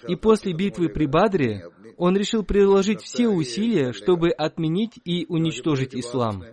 И 0.07 0.15
после 0.15 0.53
битвы 0.53 0.89
при 0.89 1.05
Бадре 1.07 1.71
он 1.97 2.15
решил 2.15 2.43
приложить 2.43 3.01
все 3.01 3.27
усилия, 3.27 3.93
чтобы 3.93 4.29
отменить 4.29 4.99
и 5.03 5.25
уничтожить 5.27 5.95
ислам. 5.95 6.43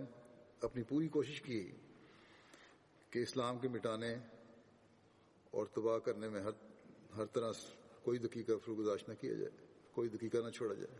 और 5.57 5.67
तबाह 5.73 5.99
करने 6.05 6.29
में 6.29 6.41
हर 6.45 6.55
हर 7.17 7.27
तरह 7.33 7.51
कोई 8.05 8.19
दकीका 8.29 8.55
फरुगदाश 8.61 9.03
न 9.09 9.13
किया 9.17 9.35
जाए 9.41 9.55
कोई 9.97 10.09
दकीका 10.13 10.41
न 10.45 10.51
छोड़ा 10.53 10.77
जाए 10.77 10.99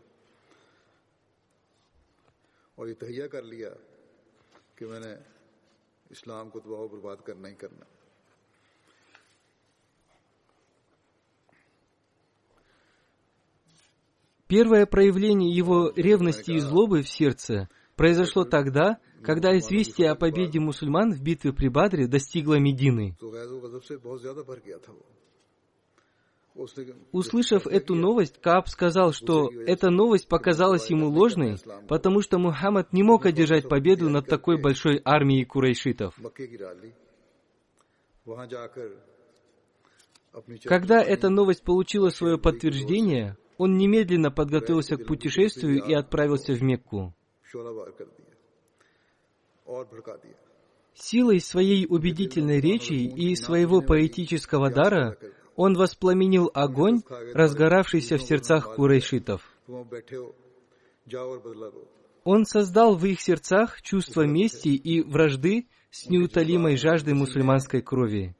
और 2.77 2.87
ये 2.89 2.95
तहिया 2.97 3.27
कर 3.29 3.43
लिया 3.53 3.69
Первое 14.46 14.84
проявление 14.84 15.50
его 15.50 15.92
ревности 15.96 16.50
и 16.50 16.58
злобы 16.58 17.02
в 17.02 17.08
сердце 17.08 17.70
произошло 17.96 18.44
тогда, 18.44 18.98
когда 19.22 19.56
известие 19.56 20.10
о 20.10 20.14
победе 20.14 20.60
мусульман 20.60 21.14
в 21.14 21.22
битве 21.22 21.54
при 21.54 21.68
Бадре 21.68 22.06
достигло 22.06 22.58
Медины. 22.58 23.16
Услышав 27.12 27.66
эту 27.66 27.94
новость, 27.94 28.38
Кааб 28.40 28.68
сказал, 28.68 29.12
что 29.12 29.50
эта 29.66 29.90
новость 29.90 30.28
показалась 30.28 30.90
ему 30.90 31.08
ложной, 31.08 31.56
потому 31.88 32.20
что 32.20 32.38
Мухаммад 32.38 32.92
не 32.92 33.02
мог 33.02 33.24
одержать 33.24 33.68
победу 33.68 34.10
над 34.10 34.26
такой 34.26 34.60
большой 34.60 35.00
армией 35.04 35.44
курайшитов. 35.44 36.14
Когда 40.64 41.02
эта 41.02 41.28
новость 41.30 41.62
получила 41.62 42.10
свое 42.10 42.38
подтверждение, 42.38 43.36
он 43.58 43.76
немедленно 43.76 44.30
подготовился 44.30 44.96
к 44.96 45.06
путешествию 45.06 45.84
и 45.84 45.92
отправился 45.92 46.54
в 46.54 46.62
Мекку. 46.62 47.14
Силой 50.94 51.40
своей 51.40 51.86
убедительной 51.86 52.60
речи 52.60 52.92
и 52.92 53.34
своего 53.36 53.80
поэтического 53.80 54.70
дара 54.70 55.16
он 55.56 55.74
воспламенил 55.74 56.50
огонь, 56.54 57.02
разгоравшийся 57.34 58.16
в 58.16 58.22
сердцах 58.22 58.74
курайшитов. 58.74 59.42
Он 62.24 62.44
создал 62.44 62.96
в 62.96 63.04
их 63.04 63.20
сердцах 63.20 63.82
чувство 63.82 64.22
мести 64.22 64.68
и 64.68 65.02
вражды 65.02 65.66
с 65.90 66.08
неутолимой 66.08 66.76
жаждой 66.76 67.14
мусульманской 67.14 67.82
крови. 67.82 68.34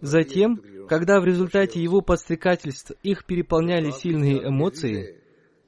Затем, 0.00 0.60
когда 0.88 1.20
в 1.20 1.24
результате 1.24 1.82
его 1.82 2.00
подстрекательств 2.00 2.92
их 3.02 3.24
переполняли 3.24 3.90
сильные 3.90 4.48
эмоции, 4.48 5.20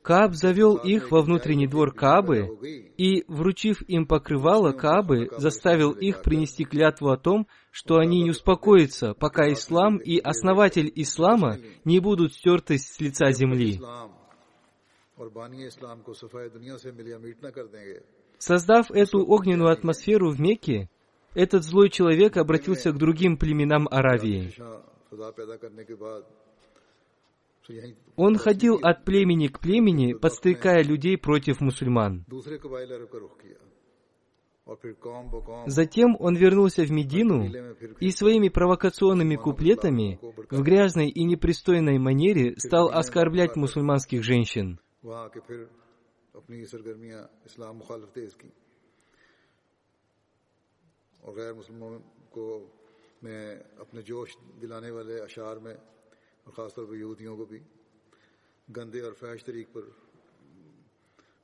Кааб 0.02 0.34
завел 0.34 0.76
их 0.76 1.10
во 1.10 1.20
внутренний 1.20 1.66
двор 1.66 1.92
Каабы 1.92 2.58
и, 2.96 3.24
вручив 3.28 3.82
им 3.82 4.06
покрывало 4.06 4.72
Каабы, 4.72 5.28
заставил 5.36 5.92
их 5.92 6.22
принести 6.22 6.64
клятву 6.64 7.10
о 7.10 7.18
том, 7.18 7.46
что 7.78 7.98
они 7.98 8.22
не 8.24 8.30
успокоятся, 8.30 9.14
пока 9.14 9.52
ислам 9.52 9.98
и 9.98 10.18
основатель 10.18 10.90
ислама 10.96 11.58
не 11.84 12.00
будут 12.00 12.34
стерты 12.34 12.76
с 12.76 12.98
лица 12.98 13.30
земли. 13.30 13.80
Создав 18.38 18.90
эту 18.90 19.24
огненную 19.24 19.70
атмосферу 19.70 20.30
в 20.32 20.40
Мекке, 20.40 20.90
этот 21.34 21.62
злой 21.62 21.88
человек 21.88 22.36
обратился 22.36 22.90
к 22.90 22.98
другим 22.98 23.36
племенам 23.36 23.86
Аравии. 23.88 24.52
Он 28.16 28.38
ходил 28.38 28.80
от 28.82 29.04
племени 29.04 29.46
к 29.46 29.60
племени, 29.60 30.14
подстрекая 30.14 30.82
людей 30.82 31.16
против 31.16 31.60
мусульман. 31.60 32.24
Затем 35.66 36.16
он 36.18 36.36
вернулся 36.36 36.82
в 36.82 36.90
Медину 36.90 37.50
и 38.00 38.10
своими 38.10 38.48
провокационными 38.48 39.36
куплетами 39.36 40.18
в 40.50 40.62
грязной 40.62 41.08
и 41.08 41.24
непристойной 41.24 41.98
манере 41.98 42.54
стал 42.58 42.90
оскорблять 42.90 43.56
мусульманских 43.56 44.22
женщин. 44.22 44.78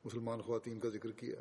مسلمان 0.04 0.42
خواتین 0.42 0.80
کا 0.80 0.88
ذکر 0.88 1.12
کیا 1.12 1.40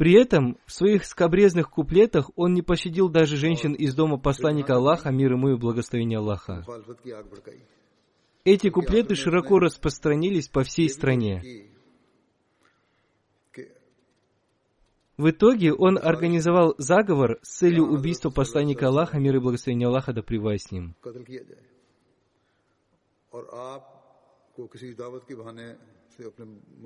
При 0.00 0.12
этом 0.12 0.58
в 0.66 0.72
своих 0.72 1.04
скобрезных 1.04 1.70
куплетах 1.70 2.30
он 2.36 2.52
не 2.52 2.62
пощадил 2.62 3.08
даже 3.08 3.36
женщин 3.36 3.72
из 3.72 3.94
дома 3.94 4.18
посланника 4.18 4.74
Аллаха, 4.74 5.10
мир 5.10 5.32
ему 5.32 5.50
и 5.50 5.56
благословение 5.56 6.18
Аллаха. 6.18 6.64
Эти 8.44 8.68
куплеты 8.68 9.14
широко 9.14 9.58
распространились 9.58 10.48
по 10.48 10.62
всей 10.64 10.88
стране. 10.90 11.42
В 15.16 15.30
итоге 15.30 15.72
он 15.72 15.98
организовал 15.98 16.74
заговор 16.76 17.38
с 17.40 17.56
целью 17.56 17.84
убийства 17.84 18.28
посланника 18.28 18.88
Аллаха, 18.88 19.18
мир 19.18 19.36
и 19.36 19.40
благословение 19.40 19.88
Аллаха, 19.88 20.12
да 20.12 20.22
с 20.22 20.70
ним. 20.70 20.94
और 23.36 23.44
चंद 24.56 24.72
नौजवान 24.72 24.88
यहूदियों 24.88 24.90
से 24.90 25.04
आपके 25.04 25.24
कत्ल 25.28 25.34
करवाने 25.36 25.66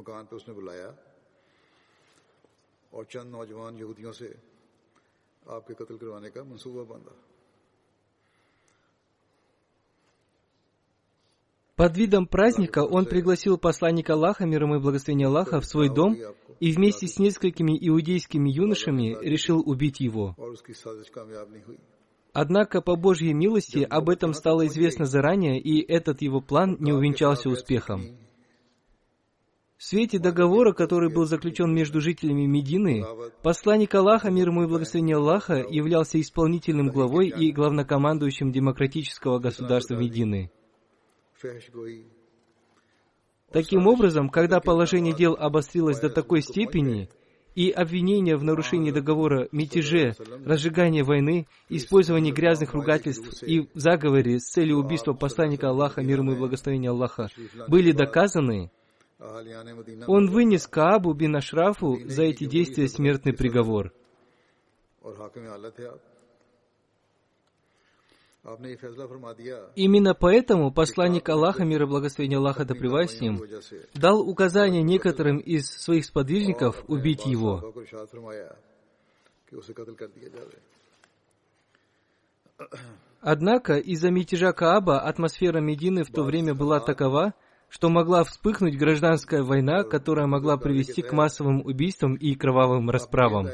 का 0.02 0.14
मंसूबा 0.18 0.62
बांधा 0.66 1.13
под 11.75 11.97
видом 11.97 12.25
праздника 12.25 12.85
он 12.85 13.05
пригласил 13.05 13.57
посланника 13.57 14.13
Аллаха, 14.13 14.45
мир 14.45 14.63
ему 14.63 14.75
и 14.75 14.79
благословение 14.79 15.27
Аллаха, 15.27 15.59
в 15.59 15.65
свой 15.65 15.93
дом 15.93 16.15
и 16.61 16.71
вместе 16.71 17.07
с 17.07 17.19
несколькими 17.19 17.77
иудейскими 17.79 18.49
юношами 18.49 19.17
решил 19.21 19.59
убить 19.59 19.99
его. 19.99 20.35
Однако, 22.31 22.81
по 22.81 22.95
Божьей 22.95 23.33
милости, 23.33 23.79
об 23.89 24.09
этом 24.09 24.33
стало 24.33 24.67
известно 24.67 25.05
заранее, 25.05 25.59
и 25.59 25.81
этот 25.81 26.21
его 26.21 26.39
план 26.39 26.77
не 26.79 26.93
увенчался 26.93 27.49
успехом. 27.49 28.17
В 29.77 29.83
свете 29.83 30.19
договора, 30.19 30.71
который 30.71 31.13
был 31.13 31.25
заключен 31.25 31.73
между 31.73 31.99
жителями 31.99 32.45
Медины, 32.45 33.05
посланник 33.43 33.93
Аллаха, 33.93 34.31
мир 34.31 34.47
ему 34.49 34.63
и 34.63 34.67
благословение 34.67 35.17
Аллаха, 35.17 35.55
являлся 35.55 36.19
исполнительным 36.19 36.89
главой 36.89 37.27
и 37.27 37.51
главнокомандующим 37.51 38.51
демократического 38.53 39.39
государства 39.39 39.95
Медины. 39.95 40.49
Таким 43.51 43.87
образом, 43.87 44.29
когда 44.29 44.59
положение 44.61 45.13
дел 45.13 45.35
обострилось 45.37 45.99
до 45.99 46.09
такой 46.09 46.41
степени, 46.41 47.09
и 47.53 47.71
обвинения 47.71 48.35
в 48.35 48.43
нарушении 48.43 48.91
договора, 48.91 49.47
мятеже, 49.53 50.13
разжигании 50.45 51.01
войны, 51.01 51.47
использовании 51.69 52.31
грязных 52.31 52.73
ругательств 52.73 53.41
и 53.43 53.69
заговоре 53.73 54.39
с 54.39 54.49
целью 54.49 54.77
убийства 54.77 55.13
посланника 55.13 55.69
Аллаха, 55.69 56.01
мир 56.01 56.19
ему 56.19 56.33
и 56.33 56.37
благословение 56.37 56.91
Аллаха, 56.91 57.29
были 57.69 57.93
доказаны, 57.93 58.71
он 59.19 60.29
вынес 60.29 60.67
Каабу 60.67 61.13
бин 61.13 61.35
Ашрафу 61.35 61.97
за 62.05 62.23
эти 62.23 62.45
действия 62.45 62.87
смертный 62.87 63.33
приговор. 63.33 63.93
Именно 69.75 70.13
поэтому 70.13 70.71
посланник 70.71 71.29
Аллаха, 71.29 71.63
мир 71.63 71.83
и 71.83 71.85
благословение 71.85 72.37
Аллаха 72.37 72.63
да 72.65 72.75
с 72.75 73.19
ним, 73.19 73.41
дал 73.95 74.21
указание 74.21 74.83
некоторым 74.83 75.37
из 75.37 75.65
своих 75.65 76.05
сподвижников 76.05 76.83
убить 76.87 77.25
его. 77.25 77.73
Однако 83.21 83.77
из-за 83.77 84.11
мятежа 84.11 84.53
Кааба 84.53 84.99
атмосфера 84.99 85.59
Медины 85.59 86.03
в 86.03 86.11
то 86.11 86.23
время 86.23 86.53
была 86.53 86.79
такова, 86.79 87.33
что 87.75 87.89
могла 87.89 88.23
вспыхнуть 88.23 88.77
гражданская 88.77 89.43
война, 89.43 89.83
которая 89.83 90.27
могла 90.27 90.55
привести 90.55 91.01
к 91.01 91.11
массовым 91.11 91.59
убийствам 91.59 92.15
и 92.15 92.33
кровавым 92.33 92.89
расправам. 92.89 93.49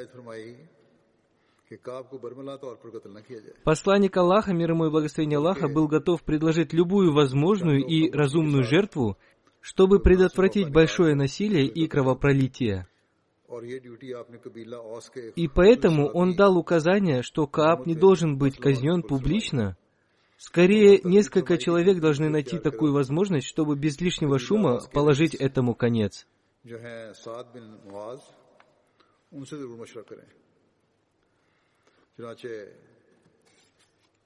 Посланник 3.63 4.15
Аллаха, 4.15 4.53
мир 4.53 4.71
ему 4.73 4.85
и 4.85 4.91
благословение 4.91 5.39
Аллаха, 5.39 5.67
был 5.67 5.87
готов 5.87 6.21
предложить 6.21 6.71
любую 6.71 7.13
возможную 7.13 7.83
и 7.83 8.11
разумную 8.11 8.63
жертву, 8.63 9.17
чтобы 9.59 9.99
предотвратить 9.99 10.69
большое 10.71 11.15
насилие 11.15 11.65
и 11.65 11.87
кровопролитие. 11.87 12.87
И 15.35 15.47
поэтому 15.47 16.05
он 16.05 16.35
дал 16.35 16.57
указание, 16.57 17.23
что 17.23 17.47
Кааб 17.47 17.87
не 17.87 17.95
должен 17.95 18.37
быть 18.37 18.57
казнен 18.57 19.01
публично, 19.01 19.77
Скорее, 20.41 21.01
несколько 21.03 21.59
человек 21.59 21.99
должны 21.99 22.27
найти 22.27 22.57
такую 22.57 22.93
возможность, 22.93 23.45
чтобы 23.45 23.75
без 23.75 24.01
лишнего 24.01 24.39
шума 24.39 24.81
положить 24.91 25.35
этому 25.35 25.75
конец. 25.75 26.25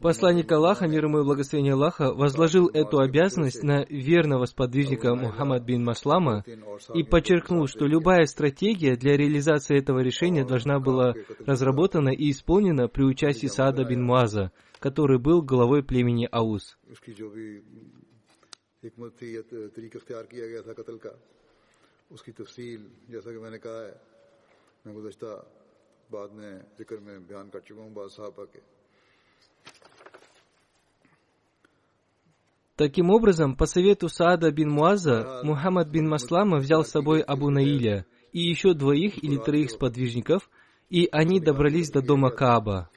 Посланник 0.01 0.51
Аллаха, 0.51 0.87
мир 0.89 1.05
ему 1.05 1.21
и 1.21 1.25
благословение 1.25 1.75
Аллаха, 1.75 2.15
возложил 2.15 2.69
эту 2.69 3.01
обязанность 3.01 3.63
на 3.63 3.85
верного 3.91 4.47
сподвижника 4.47 5.15
Мухаммад 5.15 5.63
бин 5.63 5.85
Маслама 5.85 6.43
и 6.95 7.03
подчеркнул, 7.03 7.67
что 7.67 7.85
любая 7.85 8.25
стратегия 8.25 8.97
для 8.97 9.19
реализации 9.19 9.79
этого 9.79 9.99
решения 9.99 10.47
должна 10.47 10.81
была 10.81 11.13
разработана 11.41 12.09
и 12.09 12.31
исполнена 12.31 12.89
при 12.89 13.03
участии 13.05 13.47
Саада 13.47 13.85
бин 13.85 14.03
Муаза, 14.03 14.53
который 14.79 15.19
был 15.19 15.43
главой 15.43 15.83
племени 15.83 16.27
Аус. 16.33 16.79
उसकी 16.89 17.13
जो 17.13 17.29
भी 17.29 17.61
हिकमत 18.83 19.13
थी 19.21 19.37
या 19.37 19.43
तरीका 19.77 19.99
अख्तियार 20.01 20.25
किया 20.33 20.47
गया 20.49 20.63
था 20.65 20.73
कत्ल 20.81 20.97
का 20.97 21.13
उसकी 22.11 22.33
तफसील 22.33 22.81
जैसा 23.13 23.31
कि 23.31 23.39
मैंने 23.45 23.59
कहा 23.61 23.81
है 23.85 23.95
मैं 24.87 24.95
गुजशत 24.97 25.25
बाद 26.09 26.31
में 26.33 26.53
जिक्र 26.79 26.97
में 27.05 27.17
बयान 27.29 27.49
कर 27.53 27.61
चुका 27.69 27.83
हूँ 27.83 27.93
बाद 27.93 28.09
साहबा 28.09 28.45
के 28.49 28.74
Таким 32.76 33.10
образом, 33.10 33.56
по 33.56 33.66
совету 33.66 34.10
Саада 34.10 34.52
бин 34.52 34.70
Муаза, 34.70 35.40
Мухаммад 35.44 35.90
бин 35.90 36.10
Маслама 36.10 36.58
взял 36.58 36.84
с 36.84 36.90
собой 36.90 37.22
Абу 37.22 37.50
Наиля 37.50 38.06
и 38.34 38.42
еще 38.42 38.74
двоих 38.74 39.24
или 39.24 39.38
троих 39.38 39.72
сподвижников, 39.72 40.50
и 40.90 41.08
они 41.10 41.40
добрались 41.40 41.90
до 41.90 42.02
дома 42.02 42.32
Кааба. 42.32 42.90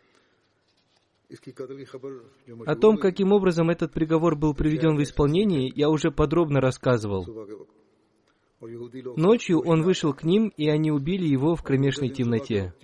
О 2.66 2.74
том, 2.74 2.96
каким 2.96 3.32
образом 3.32 3.70
этот 3.70 3.92
приговор 3.92 4.34
был 4.34 4.52
приведен 4.52 4.96
в 4.96 5.02
исполнение, 5.02 5.70
я 5.72 5.90
уже 5.90 6.10
подробно 6.10 6.60
рассказывал. 6.60 7.26
Ночью 9.16 9.60
он 9.60 9.82
вышел 9.82 10.12
к 10.12 10.24
ним, 10.24 10.48
и 10.56 10.68
они 10.68 10.90
убили 10.90 11.26
его 11.26 11.54
в 11.54 11.62
кромешной 11.62 12.08
темноте. 12.08 12.74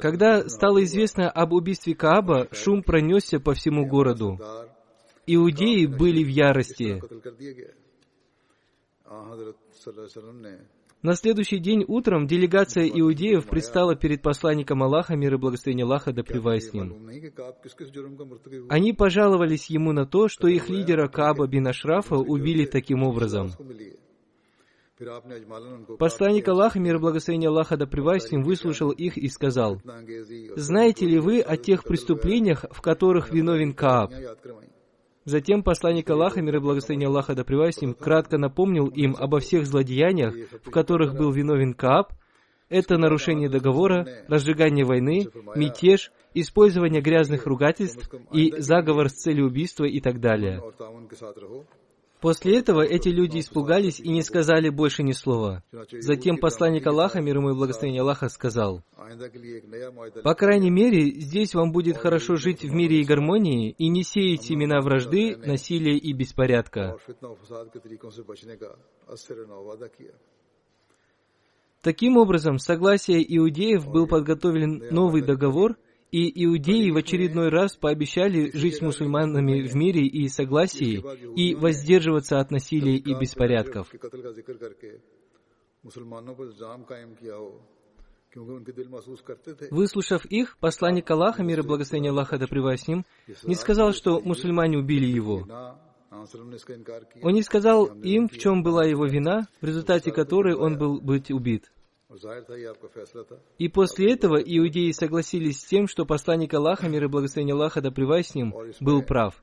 Когда 0.00 0.48
стало 0.48 0.82
известно 0.84 1.30
об 1.30 1.52
убийстве 1.52 1.94
Кааба, 1.94 2.48
шум 2.52 2.82
пронесся 2.82 3.38
по 3.38 3.52
всему 3.52 3.86
городу. 3.86 4.38
Иудеи 5.26 5.86
были 5.86 6.24
в 6.24 6.28
ярости. 6.28 7.02
На 11.02 11.14
следующий 11.16 11.58
день 11.58 11.84
утром 11.86 12.26
делегация 12.26 12.88
иудеев 12.88 13.46
предстала 13.46 13.94
перед 13.94 14.22
посланником 14.22 14.82
Аллаха, 14.82 15.16
мир 15.16 15.34
и 15.34 15.36
благословение 15.36 15.84
Аллаха, 15.84 16.14
да 16.14 16.22
с 16.22 16.72
ним. 16.72 17.10
Они 18.70 18.94
пожаловались 18.94 19.68
ему 19.68 19.92
на 19.92 20.06
то, 20.06 20.28
что 20.28 20.48
их 20.48 20.70
лидера 20.70 21.08
Кааба 21.08 21.46
бин 21.46 21.66
Ашрафа 21.66 22.16
убили 22.16 22.64
таким 22.64 23.02
образом. 23.02 23.50
Посланник 25.98 26.46
Аллаха, 26.46 26.78
мир 26.78 26.96
и 26.96 26.98
благословение 26.98 27.48
Аллаха 27.48 27.76
да 27.76 27.86
пребывает 27.86 28.22
с 28.22 28.30
ним, 28.30 28.44
выслушал 28.44 28.90
их 28.90 29.16
и 29.16 29.28
сказал, 29.28 29.80
«Знаете 30.54 31.06
ли 31.06 31.18
вы 31.18 31.40
о 31.40 31.56
тех 31.56 31.82
преступлениях, 31.82 32.64
в 32.70 32.80
которых 32.80 33.32
виновен 33.32 33.72
Кааб?» 33.74 34.12
Затем 35.24 35.62
посланник 35.62 36.08
Аллаха, 36.10 36.42
мир 36.42 36.56
и 36.56 36.60
благословение 36.60 37.08
Аллаха 37.08 37.34
да 37.34 37.44
пребывает 37.44 37.74
с 37.74 37.80
ним, 37.80 37.94
кратко 37.94 38.38
напомнил 38.38 38.86
им 38.88 39.16
обо 39.18 39.40
всех 39.40 39.66
злодеяниях, 39.66 40.34
в 40.62 40.70
которых 40.70 41.14
был 41.14 41.32
виновен 41.32 41.74
Кааб, 41.74 42.12
это 42.68 42.96
нарушение 42.96 43.48
договора, 43.48 44.06
разжигание 44.28 44.84
войны, 44.84 45.28
мятеж, 45.54 46.12
использование 46.34 47.00
грязных 47.00 47.46
ругательств 47.46 48.10
и 48.32 48.52
заговор 48.58 49.08
с 49.08 49.14
целью 49.14 49.46
убийства 49.46 49.84
и 49.84 50.00
так 50.00 50.20
далее. 50.20 50.62
После 52.24 52.58
этого 52.58 52.80
эти 52.80 53.10
люди 53.10 53.40
испугались 53.40 54.00
и 54.00 54.08
не 54.08 54.22
сказали 54.22 54.70
больше 54.70 55.02
ни 55.02 55.12
слова. 55.12 55.62
Затем 55.92 56.38
посланник 56.38 56.86
Аллаха, 56.86 57.20
мир 57.20 57.36
ему 57.36 57.50
и 57.50 57.54
благословение 57.54 58.00
Аллаха, 58.00 58.30
сказал, 58.30 58.82
«По 60.22 60.34
крайней 60.34 60.70
мере, 60.70 61.20
здесь 61.20 61.54
вам 61.54 61.70
будет 61.70 61.98
хорошо 61.98 62.36
жить 62.36 62.62
в 62.62 62.72
мире 62.72 63.02
и 63.02 63.04
гармонии 63.04 63.74
и 63.76 63.90
не 63.90 64.04
сеять 64.04 64.40
семена 64.40 64.80
вражды, 64.80 65.36
насилия 65.36 65.98
и 65.98 66.14
беспорядка». 66.14 66.96
Таким 71.82 72.16
образом, 72.16 72.58
согласие 72.58 73.36
иудеев 73.36 73.86
был 73.86 74.06
подготовлен 74.06 74.82
новый 74.90 75.20
договор– 75.20 75.76
и 76.10 76.44
иудеи 76.44 76.90
в 76.90 76.96
очередной 76.96 77.48
раз 77.48 77.76
пообещали 77.76 78.50
жить 78.56 78.76
с 78.76 78.80
мусульманами 78.80 79.62
в 79.62 79.74
мире 79.74 80.06
и 80.06 80.28
согласии 80.28 81.02
и 81.34 81.54
воздерживаться 81.54 82.38
от 82.38 82.50
насилия 82.50 82.96
и 82.96 83.14
беспорядков. 83.18 83.92
Выслушав 89.70 90.24
их, 90.26 90.56
посланник 90.58 91.10
Аллаха, 91.10 91.42
мир 91.42 91.60
и 91.60 91.62
благословение 91.62 92.10
Аллаха 92.10 92.38
да 92.38 92.46
с 92.46 93.44
не 93.44 93.54
сказал, 93.54 93.92
что 93.92 94.20
мусульмане 94.20 94.78
убили 94.78 95.06
его. 95.06 95.46
Он 97.22 97.32
не 97.34 97.42
сказал 97.42 97.86
им, 97.86 98.28
в 98.28 98.38
чем 98.38 98.62
была 98.62 98.84
его 98.84 99.06
вина, 99.06 99.48
в 99.60 99.66
результате 99.66 100.12
которой 100.12 100.54
он 100.54 100.78
был 100.78 101.00
быть 101.00 101.30
убит. 101.30 101.70
И 103.58 103.68
после 103.68 104.12
этого 104.12 104.36
иудеи 104.36 104.90
согласились 104.92 105.60
с 105.60 105.64
тем, 105.64 105.88
что 105.88 106.06
посланник 106.06 106.54
Аллаха, 106.54 106.88
мир 106.88 107.04
и 107.04 107.08
благословение 107.08 107.54
Аллаха, 107.54 107.80
да 107.80 107.90
с 107.90 108.34
ним, 108.34 108.54
был 108.80 109.02
прав. 109.02 109.42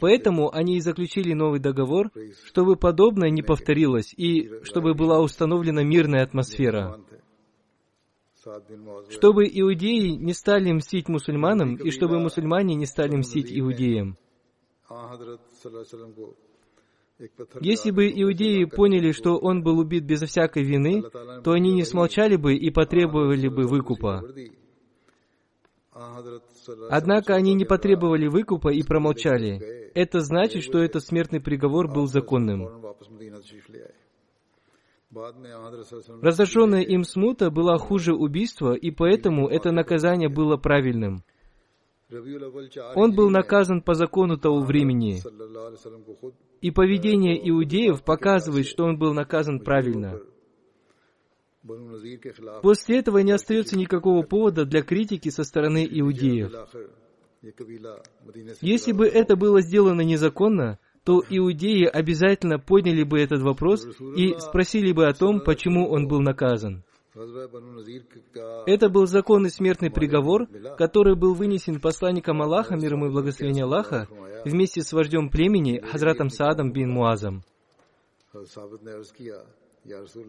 Поэтому 0.00 0.52
они 0.52 0.76
и 0.76 0.80
заключили 0.80 1.32
новый 1.32 1.60
договор, 1.60 2.10
чтобы 2.44 2.76
подобное 2.76 3.30
не 3.30 3.42
повторилось 3.42 4.12
и 4.16 4.50
чтобы 4.64 4.94
была 4.94 5.20
установлена 5.20 5.84
мирная 5.84 6.24
атмосфера. 6.24 7.00
Чтобы 9.10 9.44
иудеи 9.46 10.10
не 10.10 10.32
стали 10.32 10.72
мстить 10.72 11.08
мусульманам 11.08 11.76
и 11.76 11.90
чтобы 11.90 12.18
мусульмане 12.18 12.74
не 12.74 12.86
стали 12.86 13.16
мстить 13.16 13.52
иудеям. 13.52 14.16
Если 17.60 17.90
бы 17.90 18.08
иудеи 18.08 18.64
поняли, 18.64 19.10
что 19.12 19.38
он 19.38 19.62
был 19.62 19.78
убит 19.78 20.04
безо 20.04 20.26
всякой 20.26 20.62
вины, 20.62 21.02
то 21.42 21.52
они 21.52 21.72
не 21.72 21.84
смолчали 21.84 22.36
бы 22.36 22.54
и 22.54 22.70
потребовали 22.70 23.48
бы 23.48 23.66
выкупа. 23.66 24.22
Однако 26.90 27.34
они 27.34 27.54
не 27.54 27.64
потребовали 27.64 28.28
выкупа 28.28 28.68
и 28.68 28.82
промолчали. 28.82 29.90
Это 29.94 30.20
значит, 30.20 30.62
что 30.62 30.78
этот 30.78 31.04
смертный 31.04 31.40
приговор 31.40 31.88
был 31.88 32.06
законным. 32.06 32.68
Разожженная 36.22 36.82
им 36.82 37.02
смута 37.02 37.50
была 37.50 37.78
хуже 37.78 38.14
убийства, 38.14 38.74
и 38.74 38.90
поэтому 38.90 39.48
это 39.48 39.72
наказание 39.72 40.28
было 40.28 40.56
правильным. 40.56 41.24
Он 42.94 43.14
был 43.14 43.30
наказан 43.30 43.82
по 43.82 43.94
закону 43.94 44.38
того 44.38 44.60
времени. 44.60 45.20
И 46.60 46.70
поведение 46.70 47.38
иудеев 47.48 48.02
показывает, 48.02 48.66
что 48.66 48.84
он 48.84 48.98
был 48.98 49.14
наказан 49.14 49.60
правильно. 49.60 50.20
После 52.62 52.98
этого 52.98 53.18
не 53.18 53.32
остается 53.32 53.76
никакого 53.76 54.22
повода 54.22 54.64
для 54.64 54.82
критики 54.82 55.28
со 55.28 55.44
стороны 55.44 55.86
иудеев. 55.88 56.52
Если 58.60 58.92
бы 58.92 59.06
это 59.06 59.36
было 59.36 59.60
сделано 59.60 60.00
незаконно, 60.00 60.78
то 61.04 61.22
иудеи 61.28 61.84
обязательно 61.84 62.58
подняли 62.58 63.02
бы 63.02 63.20
этот 63.20 63.40
вопрос 63.42 63.86
и 64.16 64.34
спросили 64.38 64.92
бы 64.92 65.06
о 65.06 65.14
том, 65.14 65.40
почему 65.40 65.88
он 65.88 66.08
был 66.08 66.20
наказан. 66.20 66.84
Это 68.66 68.88
был 68.88 69.06
законный 69.06 69.50
смертный 69.50 69.90
приговор, 69.90 70.46
который 70.76 71.16
был 71.16 71.34
вынесен 71.34 71.80
посланником 71.80 72.42
Аллаха, 72.42 72.76
мир 72.76 72.92
ему 72.92 73.06
и 73.06 73.10
благословение 73.10 73.64
Аллаха, 73.64 74.06
вместе 74.44 74.82
с 74.82 74.92
вождем 74.92 75.28
племени 75.28 75.80
Хазратом 75.80 76.30
Саадом 76.30 76.72
бин 76.72 76.90
Муазом. 76.90 77.42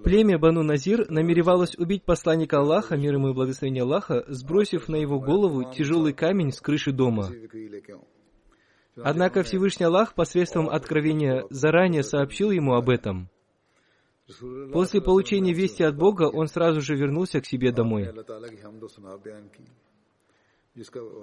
Племя 0.03 0.39
Бану 0.39 0.63
Назир 0.63 1.09
намеревалось 1.11 1.75
убить 1.77 2.03
посланника 2.03 2.59
Аллаха, 2.59 2.95
мир 2.95 3.15
ему 3.15 3.29
и 3.29 3.33
благословение 3.33 3.83
Аллаха, 3.83 4.23
сбросив 4.27 4.87
на 4.87 4.95
его 4.95 5.19
голову 5.19 5.71
тяжелый 5.71 6.13
камень 6.13 6.51
с 6.51 6.61
крыши 6.61 6.91
дома. 6.91 7.29
Однако 8.95 9.43
Всевышний 9.43 9.85
Аллах 9.85 10.15
посредством 10.15 10.69
откровения 10.69 11.45
заранее 11.49 12.03
сообщил 12.03 12.51
ему 12.51 12.73
об 12.73 12.89
этом. 12.89 13.29
После 14.71 15.01
получения 15.01 15.53
вести 15.53 15.84
от 15.84 15.95
Бога 15.97 16.23
он 16.23 16.47
сразу 16.47 16.82
же 16.82 16.95
вернулся 16.95 17.41
к 17.41 17.45
себе 17.45 17.71
домой. 17.71 18.09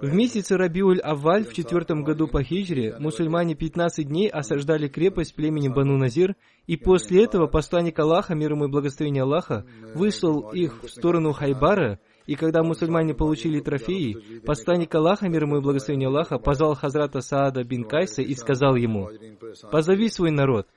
В 0.01 0.13
месяце 0.13 0.55
Рабиуль 0.55 0.99
Авваль 0.99 1.45
в 1.45 1.53
четвертом 1.53 2.03
году 2.03 2.27
по 2.27 2.43
хиджре 2.43 2.95
мусульмане 2.99 3.55
15 3.55 4.07
дней 4.07 4.29
осаждали 4.29 4.87
крепость 4.87 5.33
племени 5.35 5.69
Бану 5.69 5.97
Назир, 5.97 6.35
и 6.67 6.75
после 6.75 7.23
этого 7.23 7.47
посланник 7.47 7.97
Аллаха, 7.97 8.35
мир 8.35 8.51
ему 8.51 8.65
и 8.65 8.69
благословение 8.69 9.23
Аллаха, 9.23 9.65
выслал 9.95 10.51
их 10.51 10.83
в 10.83 10.89
сторону 10.89 11.31
Хайбара, 11.31 11.99
и 12.27 12.35
когда 12.35 12.61
мусульмане 12.61 13.15
получили 13.15 13.61
трофеи, 13.61 14.41
посланник 14.45 14.93
Аллаха, 14.93 15.29
мир 15.29 15.43
ему 15.43 15.57
и 15.57 15.61
благословение 15.61 16.09
Аллаха, 16.09 16.37
позвал 16.37 16.75
Хазрата 16.75 17.21
Саада 17.21 17.63
бин 17.63 17.85
Кайса 17.85 18.21
и 18.21 18.35
сказал 18.35 18.75
ему, 18.75 19.09
«Позови 19.71 20.09
свой 20.09 20.31
народ». 20.31 20.67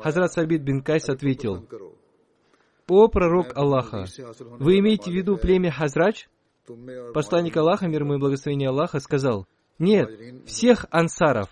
Хазрат 0.00 0.32
Сабид 0.32 0.62
бин 0.62 0.82
Кайс 0.82 1.08
ответил, 1.08 1.66
«О 2.88 3.08
пророк 3.08 3.56
Аллаха, 3.56 4.04
вы 4.58 4.78
имеете 4.78 5.10
в 5.10 5.14
виду 5.14 5.36
племя 5.36 5.72
Хазрач?» 5.72 6.28
Посланник 7.12 7.56
Аллаха, 7.56 7.88
мир 7.88 8.02
ему 8.02 8.14
и 8.14 8.18
благословение 8.18 8.68
Аллаха, 8.68 9.00
сказал, 9.00 9.46
«Нет, 9.78 10.08
всех 10.46 10.86
ансаров». 10.90 11.48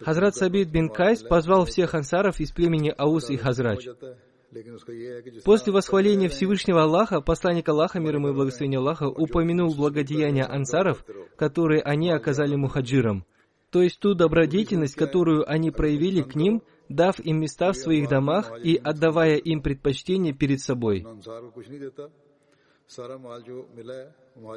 Хазрат 0.00 0.36
Сабид 0.36 0.70
бин 0.70 0.88
Кайс 0.88 1.22
позвал 1.22 1.64
всех 1.66 1.94
ансаров 1.94 2.40
из 2.40 2.52
племени 2.52 2.94
Аус 2.96 3.30
и 3.30 3.36
Хазрач. 3.36 3.86
После 5.44 5.72
восхваления 5.72 6.30
Всевышнего 6.30 6.84
Аллаха, 6.84 7.20
посланник 7.20 7.68
Аллаха, 7.68 8.00
мир 8.00 8.14
ему 8.14 8.28
и 8.28 8.32
благословение 8.32 8.78
Аллаха, 8.78 9.08
упомянул 9.08 9.74
благодеяния 9.74 10.50
ансаров, 10.50 11.04
которые 11.36 11.82
они 11.82 12.10
оказали 12.10 12.54
мухаджирам, 12.54 13.26
то 13.70 13.82
есть 13.82 14.00
ту 14.00 14.14
добродетельность, 14.14 14.94
которую 14.94 15.48
они 15.50 15.70
проявили 15.70 16.22
к 16.22 16.34
ним, 16.34 16.62
дав 16.88 17.20
им 17.20 17.40
места 17.40 17.72
в 17.72 17.76
своих 17.76 18.08
домах 18.08 18.52
и 18.62 18.76
отдавая 18.76 19.36
им 19.36 19.62
предпочтение 19.62 20.32
перед 20.32 20.60
собой. 20.60 21.06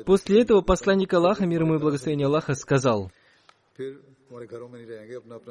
После 0.05 0.41
этого 0.41 0.62
посланник 0.62 1.14
Аллаха, 1.14 1.45
мир 1.45 1.64
ему 1.64 1.76
и 1.76 1.80
благословение 1.80 2.28
Аллаха, 2.28 2.53
сказал, 2.53 3.12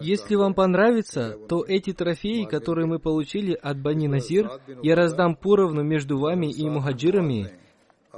если 0.01 0.37
вам 0.37 0.55
понравится, 0.55 1.39
то 1.49 1.65
эти 1.67 1.93
трофеи, 1.93 2.45
которые 2.45 2.87
мы 2.87 2.99
получили 2.99 3.53
от 3.53 3.79
Бани 3.79 4.07
Назир, 4.07 4.51
я 4.83 4.95
раздам 4.95 5.37
поровну 5.37 5.83
между 5.83 6.19
вами 6.19 6.51
и 6.51 6.69
мухаджирами. 6.69 7.51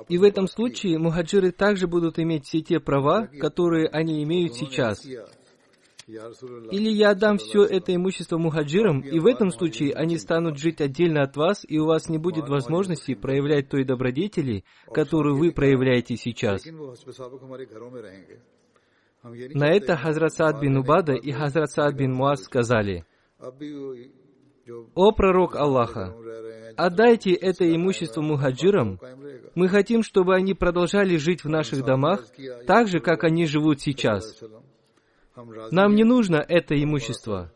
И 0.09 0.19
в 0.19 0.23
этом 0.23 0.47
случае 0.47 0.99
мухаджиры 0.99 1.53
также 1.53 1.87
будут 1.87 2.19
иметь 2.19 2.47
все 2.47 2.61
те 2.61 2.81
права, 2.81 3.29
которые 3.41 3.89
они 3.89 4.23
имеют 4.25 4.55
сейчас. 4.55 5.05
Или 6.07 6.91
я 6.91 7.11
отдам 7.11 7.39
все 7.39 7.65
это 7.65 7.95
имущество 7.95 8.37
мухаджирам, 8.37 9.01
и 9.01 9.19
в 9.21 9.27
этом 9.27 9.51
случае 9.51 9.95
они 9.95 10.19
станут 10.19 10.59
жить 10.59 10.81
отдельно 10.81 11.23
от 11.23 11.37
вас, 11.37 11.65
и 11.67 11.79
у 11.79 11.87
вас 11.87 12.09
не 12.09 12.19
будет 12.19 12.49
возможности 12.49 13.15
проявлять 13.15 13.69
той 13.69 13.85
добродетели, 13.85 14.65
которую 14.93 15.37
вы 15.37 15.53
проявляете 15.53 16.17
сейчас. 16.17 16.65
На 19.23 19.71
это 19.71 19.97
Хазрат 19.97 20.33
Саад 20.33 20.61
бин 20.61 20.77
Убада 20.77 21.15
и 21.15 21.31
Хазрат 21.31 21.71
Саад 21.71 21.95
бин 21.95 22.13
Муаз 22.13 22.43
сказали, 22.43 23.05
«О 24.95 25.13
пророк 25.13 25.55
Аллаха, 25.55 26.15
отдайте 26.77 27.33
это 27.33 27.65
имущество 27.75 28.21
мухаджирам. 28.21 28.99
Мы 29.55 29.69
хотим, 29.69 30.03
чтобы 30.03 30.35
они 30.35 30.55
продолжали 30.55 31.17
жить 31.17 31.45
в 31.45 31.49
наших 31.49 31.85
домах 31.85 32.25
так 32.67 32.89
же, 32.89 33.01
как 33.01 33.25
они 33.25 33.47
живут 33.47 33.81
сейчас. 33.81 34.41
Нам 35.71 35.95
не 35.95 36.05
нужно 36.05 36.37
это 36.37 36.81
имущество». 36.83 37.53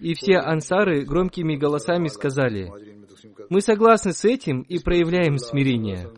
И 0.00 0.14
все 0.14 0.36
ансары 0.36 1.04
громкими 1.04 1.56
голосами 1.56 2.06
сказали, 2.06 2.70
«Мы 3.50 3.60
согласны 3.60 4.12
с 4.12 4.24
этим 4.24 4.62
и 4.62 4.78
проявляем 4.78 5.38
смирение». 5.38 6.08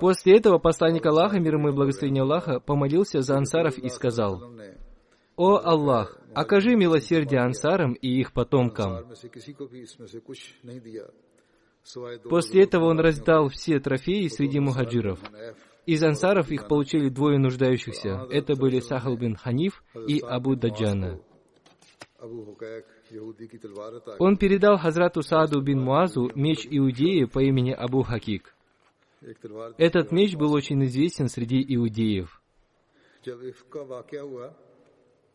После 0.00 0.36
этого 0.36 0.58
посланник 0.58 1.06
Аллаха, 1.06 1.38
мир 1.38 1.54
ему 1.54 1.68
и 1.68 1.72
благословение 1.72 2.22
Аллаха, 2.22 2.60
помолился 2.60 3.20
за 3.20 3.36
ансаров 3.36 3.78
и 3.78 3.88
сказал, 3.88 4.42
«О 5.36 5.56
Аллах, 5.56 6.18
окажи 6.34 6.76
милосердие 6.76 7.40
ансарам 7.40 7.92
и 7.94 8.08
их 8.20 8.32
потомкам». 8.32 9.06
После 12.30 12.62
этого 12.62 12.86
он 12.86 13.00
раздал 13.00 13.48
все 13.48 13.78
трофеи 13.78 14.28
среди 14.28 14.58
мухаджиров. 14.58 15.20
Из 15.86 16.02
ансаров 16.02 16.50
их 16.50 16.66
получили 16.66 17.08
двое 17.08 17.38
нуждающихся. 17.38 18.26
Это 18.30 18.56
были 18.56 18.80
Сахал 18.80 19.16
бин 19.16 19.36
Ханиф 19.36 19.82
и 20.08 20.20
Абу 20.20 20.56
Даджана. 20.56 21.20
Он 24.18 24.36
передал 24.38 24.78
Хазрату 24.78 25.22
Сааду 25.22 25.60
бин 25.60 25.80
Муазу 25.80 26.30
меч 26.34 26.66
Иудеи 26.70 27.24
по 27.24 27.40
имени 27.40 27.72
Абу 27.72 28.02
Хакик. 28.02 28.54
Этот 29.78 30.10
меч 30.10 30.34
был 30.36 30.52
очень 30.52 30.82
известен 30.84 31.28
среди 31.28 31.62
иудеев. 31.66 32.40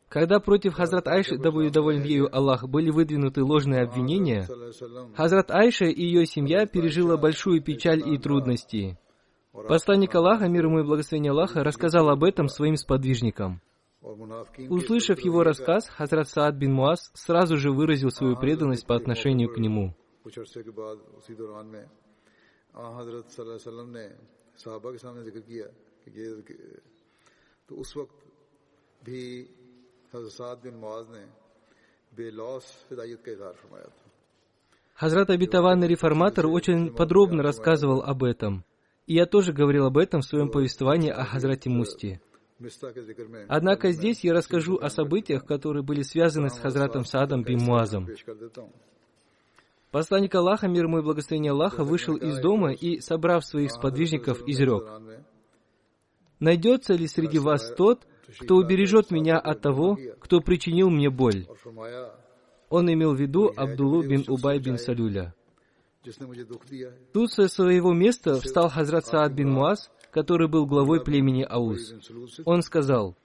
Когда 0.10 0.40
против 0.40 0.74
Хазрат 0.74 1.08
Айши, 1.08 1.38
да 1.38 1.52
будет 1.52 1.74
доволен 1.74 2.02
ею 2.04 2.36
Аллах, 2.36 2.68
были 2.68 2.90
выдвинуты 2.90 3.44
ложные 3.44 3.84
обвинения, 3.84 4.48
Хазрат 5.16 5.52
Айша 5.52 5.86
и 5.86 6.02
ее 6.02 6.26
семья 6.26 6.66
пережила 6.66 7.16
большую 7.16 7.62
печаль 7.62 8.02
и 8.04 8.18
трудности. 8.18 8.98
Посланник 9.52 10.16
Аллаха, 10.16 10.48
мир 10.48 10.66
ему 10.66 10.80
и 10.80 10.84
благословение 10.84 11.32
Аллаха, 11.32 11.64
рассказал 11.64 12.10
об 12.10 12.24
этом 12.24 12.48
своим 12.48 12.76
сподвижникам. 12.76 13.62
Услышав 14.02 15.20
его 15.20 15.44
рассказ, 15.44 15.88
Хазрат 15.90 16.28
Саад 16.30 16.56
бин 16.56 16.74
Муаз 16.74 17.12
сразу 17.14 17.58
же 17.58 17.72
выразил 17.72 18.10
свою 18.10 18.36
преданность 18.36 18.88
по 18.88 18.96
отношению 18.96 19.54
к 19.54 19.58
нему. 19.60 19.96
तो 27.70 27.76
उस 27.76 27.96
वक्त 27.96 28.16
भी 29.04 29.48
Хазрат 34.96 35.30
Абитаванный 35.30 35.88
реформатор 35.88 36.48
очень 36.48 36.94
подробно 36.94 37.44
рассказывал 37.44 38.02
об 38.02 38.24
этом. 38.24 38.66
И 39.06 39.14
я 39.14 39.26
тоже 39.26 39.54
говорил 39.54 39.86
об 39.86 39.98
этом 39.98 40.22
в 40.22 40.26
своем 40.26 40.50
повествовании 40.50 41.12
о 41.12 41.24
Хазрате 41.26 41.70
Мусти. 41.70 42.20
Однако 43.48 43.92
здесь 43.92 44.24
я 44.24 44.34
расскажу 44.34 44.78
о 44.78 44.90
событиях, 44.90 45.46
которые 45.46 45.84
были 45.84 46.02
связаны 46.02 46.50
с 46.50 46.58
Хазратом 46.58 47.06
Садом 47.06 47.44
бин 47.44 47.60
Муазом. 47.60 48.08
Посланник 49.92 50.36
Аллаха, 50.36 50.68
мир 50.68 50.86
ему 50.86 51.00
и 51.00 51.04
благословение 51.04 51.52
Аллаха, 51.52 51.84
вышел 51.84 52.16
из 52.16 52.40
дома 52.40 52.74
и, 52.74 53.00
собрав 53.00 53.46
своих 53.46 53.72
сподвижников, 53.72 54.42
изрек. 54.48 54.84
«Найдется 56.40 56.94
ли 56.94 57.08
среди 57.08 57.40
вас 57.40 57.74
тот, 57.76 58.06
кто 58.39 58.57
убережет 58.57 59.11
меня 59.11 59.39
от 59.39 59.61
того, 59.61 59.99
кто 60.21 60.41
причинил 60.41 60.91
мне 60.91 61.11
боль?» 61.11 61.47
Он 62.71 62.93
имел 62.93 63.15
в 63.15 63.21
виду 63.21 63.53
Абдуллу 63.57 64.03
бин 64.03 64.25
Убай 64.29 64.59
бин 64.59 64.79
Салюля. 64.79 65.35
जिसने 66.05 66.27
मुझे 66.27 66.45
दुख 66.45 66.67
दिया 66.69 66.89
है 66.91 66.99
Тут 67.15 67.33
со 67.33 67.49
своего 67.49 67.93
места 67.95 68.39
встал 68.41 68.69
Хазрат 68.69 69.07
Саад 69.07 69.33
бин 69.35 69.51
Муаз, 69.51 69.91
который 70.13 70.49
был 70.49 70.67
главой 70.67 71.03
племени 71.03 71.47
Аус. 71.49 71.93
बिन 71.93 72.01
सलूल 72.01 72.29
से 72.29 72.43
Он 72.45 72.61
сказал, 72.63 73.17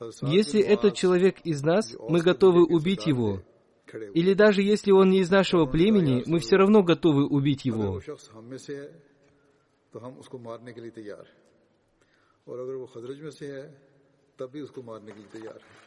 हजरत 0.00 0.28
если 0.32 0.60
этот 0.60 0.94
человек 0.94 1.40
из 1.44 1.62
нас, 1.62 1.94
мы 2.08 2.20
готовы 2.20 2.64
убить 2.64 3.06
его. 3.06 3.42
खड़े 3.86 4.08
हुए 4.08 4.12
Или 4.14 4.34
даже 4.34 4.62
если 4.62 4.90
он 4.92 5.10
не 5.10 5.20
из 5.20 5.30
нашего 5.30 5.66
племени, 5.66 6.22
мы 6.26 6.40
все 6.40 6.56
равно 6.56 6.82
готовы 6.82 7.26
убить 7.26 7.62
अगर 7.66 7.76
वो 7.76 7.82
его. 7.84 8.00
शख्स 8.00 8.30
हम 8.34 8.44
में 8.44 8.58
से 8.58 8.74
है 8.76 8.88
तो 9.92 10.00
हम 10.00 10.18
उसको 10.18 10.38
मारने 10.38 10.72
के 10.72 10.80
लिए 10.80 10.90
तैयार 10.90 11.24
हैं 11.24 12.48
और 12.48 12.58
अगर 12.60 12.74
वो 12.74 12.86
खजरज 12.86 13.20
में 13.22 13.30
से 13.30 13.46
है 13.46 13.64
तब 14.38 14.50
भी 14.52 14.60
उसको 14.60 14.82
मारने 14.82 15.12
के 15.12 15.18
लिए 15.18 15.30
तैयार 15.32 15.54
है 15.54 15.86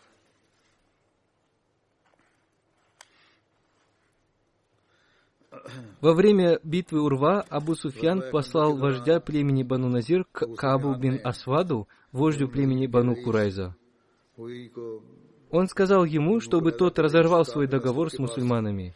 Во 6.02 6.14
время 6.14 6.60
битвы 6.64 7.02
Урва 7.02 7.42
Абу 7.42 7.76
Суфьян 7.76 8.24
послал 8.32 8.78
вождя 8.78 9.20
племени 9.20 9.64
Бану 9.64 9.90
Назир 9.90 10.26
к 10.32 10.48
Каабу 10.56 10.96
бин 10.96 11.20
Асваду, 11.24 11.88
вождю 12.12 12.48
племени 12.48 12.88
Бану 12.88 13.16
Курайза. 13.16 13.76
हुई 14.38 14.70
को 14.70 15.02
Он 15.52 15.68
сказал 15.68 16.06
ему, 16.06 16.40
чтобы 16.40 16.72
тот 16.72 16.98
разорвал 16.98 17.44
свой 17.44 17.68
договор 17.68 18.10
с 18.10 18.18
мусульманами. 18.18 18.96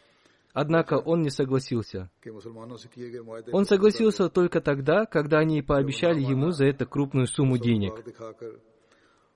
Однако 0.54 0.94
он 0.94 1.20
не 1.20 1.28
согласился. 1.28 2.08
कि 2.24 2.30
मुसलमानों 2.30 2.78
से 2.78 2.88
किए 2.88 3.10
गए 3.10 3.20
मुआहदे 3.20 3.52
Он 3.52 3.66
согласился 3.66 4.30
только 4.30 4.62
тогда, 4.62 5.04
когда 5.04 5.40
они 5.40 5.60
пообещали 5.60 6.20
ему 6.22 6.50
за 6.52 6.64
это 6.64 6.86
крупную 6.86 7.26
сумму 7.26 7.58
денег. 7.58 7.92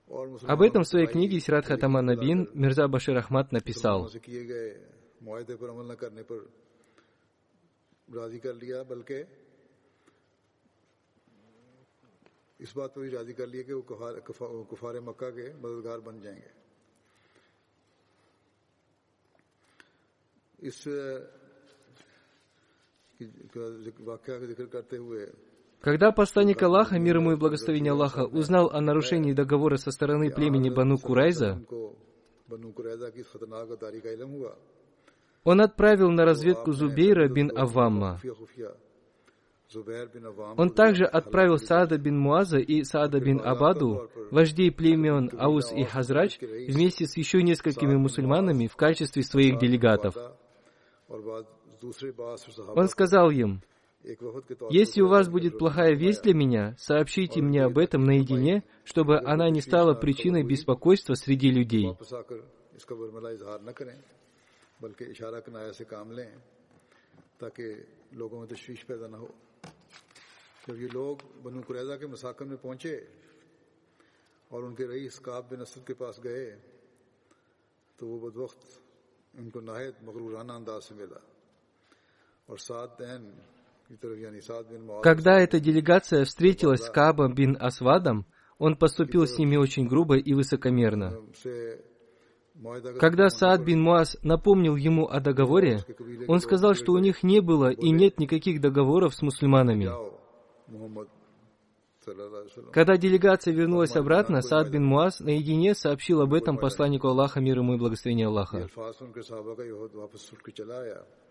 को 0.09 0.25
दिखाकर 0.27 0.47
और 0.47 0.55
Об 0.55 0.61
этом 0.61 0.83
в 0.83 0.87
своей 0.87 1.07
книге 1.07 1.39
Сират 1.39 1.65
Хатама 1.65 2.01
Набин 2.01 2.47
Мирза 2.53 2.87
Башир 2.87 3.15
Ахмад 3.17 3.51
написал. 3.51 4.03
मुसलमानों 4.03 4.13
से 4.13 4.19
किए 4.19 4.43
गए 4.45 4.69
मुआहदे 5.23 5.55
पर 5.55 5.67
अमल 5.69 5.85
न 5.91 5.95
करने 5.95 6.23
पर 6.29 6.39
राजी 8.09 8.39
कर 8.43 8.53
लिया 8.61 8.83
बल्कि 8.91 9.19
इस 12.59 12.73
बात 12.77 12.89
पर 12.93 13.01
भी 13.01 13.09
राजी 13.09 13.33
कर 13.33 13.47
लिया 13.47 13.63
कि 13.63 13.73
वो 13.73 13.81
कुफार 13.81 14.13
कुफा- 14.27 14.51
कुफार 14.69 14.99
मक्का 15.01 15.29
के 15.37 15.45
मददगार 15.57 15.99
बन 16.05 16.19
जाएंगे 16.21 16.51
इस 20.69 20.77
वाक्य 23.17 24.31
का 24.39 24.45
जिक्र 24.45 24.65
करते 24.75 24.97
हुए 24.97 25.25
когда 25.80 26.10
посланник 26.10 26.62
Аллаха, 26.62 26.98
мир 26.98 27.16
ему 27.16 27.32
и 27.32 27.36
благословение 27.36 27.92
Аллаха, 27.92 28.24
узнал 28.24 28.70
о 28.70 28.80
нарушении 28.80 29.32
договора 29.32 29.76
со 29.76 29.90
стороны 29.90 30.30
племени 30.30 30.70
Бану 30.70 30.98
Курайза, 30.98 31.62
он 35.44 35.60
отправил 35.60 36.10
на 36.10 36.24
разведку 36.24 36.72
Зубейра 36.72 37.28
бин 37.28 37.56
Авамма. 37.56 38.20
Он 40.56 40.70
также 40.70 41.04
отправил 41.04 41.58
Саада 41.58 41.98
бин 41.98 42.18
Муаза 42.18 42.58
и 42.58 42.84
Саада 42.84 43.20
бин 43.20 43.40
Абаду, 43.40 44.08
вождей 44.30 44.70
племен 44.70 45.30
Аус 45.38 45.72
и 45.72 45.84
Хазрач, 45.84 46.38
вместе 46.40 47.06
с 47.06 47.16
еще 47.16 47.42
несколькими 47.42 47.94
мусульманами 47.94 48.68
в 48.68 48.76
качестве 48.76 49.22
своих 49.22 49.58
делегатов. 49.58 50.16
Он 52.74 52.88
сказал 52.88 53.30
им, 53.30 53.60
если 54.70 55.02
у 55.02 55.08
вас 55.08 55.28
будет 55.28 55.58
плохая 55.58 55.94
весть 55.96 56.22
для 56.22 56.34
меня, 56.34 56.76
сообщите 56.78 57.42
мне 57.42 57.64
об 57.64 57.76
этом 57.78 58.04
наедине, 58.04 58.62
чтобы 58.84 59.18
она 59.18 59.50
не 59.50 59.60
стала 59.60 59.94
причиной 59.94 60.44
беспокойства 60.44 61.14
среди 61.14 61.50
людей. 61.50 61.86
جب 70.68 70.80
یہ 70.82 70.88
لوگ 70.92 71.16
بنو 71.42 71.60
قریضہ 71.66 71.92
کے 72.00 72.06
مساکن 72.06 72.48
میں 72.48 72.56
پہنچے 72.56 72.94
اور 74.48 74.62
ان 74.62 74.74
کے 74.74 74.86
رئیس 74.86 75.18
کاب 75.20 75.50
بن 75.50 75.60
اسد 75.60 75.86
کے 75.86 75.94
پاس 75.94 76.24
گئے 76.24 76.56
تو 77.96 78.06
وہ 78.06 78.30
بد 78.30 78.36
وقت 78.36 78.64
ان 79.34 79.50
کو 79.50 79.60
نہایت 79.60 80.02
مغرورانہ 80.02 80.52
انداز 80.52 80.84
سے 80.84 80.94
ملا 80.94 81.18
اور 82.46 82.56
سات 82.56 82.98
دہن 82.98 83.30
когда 85.02 85.38
эта 85.38 85.60
делегация 85.60 86.24
встретилась 86.24 86.82
с 86.82 86.90
Каабом 86.90 87.34
бин 87.34 87.56
Асвадом, 87.58 88.26
он 88.58 88.76
поступил 88.76 89.26
с 89.26 89.38
ними 89.38 89.56
очень 89.56 89.86
грубо 89.86 90.16
и 90.16 90.34
высокомерно. 90.34 91.20
Когда 92.98 93.28
Саад 93.28 93.64
бин 93.64 93.82
Муаз 93.82 94.16
напомнил 94.22 94.76
ему 94.76 95.06
о 95.06 95.20
договоре, 95.20 95.80
он 96.26 96.40
сказал, 96.40 96.74
что 96.74 96.92
у 96.92 96.98
них 96.98 97.22
не 97.22 97.40
было 97.40 97.70
и 97.70 97.90
нет 97.90 98.18
никаких 98.18 98.60
договоров 98.60 99.14
с 99.14 99.22
мусульманами. 99.22 99.90
Когда 102.72 102.96
делегация 102.96 103.52
вернулась 103.52 103.96
обратно, 103.96 104.40
Саад 104.40 104.70
бин 104.70 104.84
Муаз 104.84 105.18
наедине 105.20 105.74
сообщил 105.74 106.20
об 106.20 106.34
этом 106.34 106.56
посланнику 106.56 107.08
Аллаха, 107.08 107.40
мир 107.40 107.58
ему 107.58 107.74
и 107.74 107.78
благословение 107.78 108.28
Аллаха. 108.28 108.68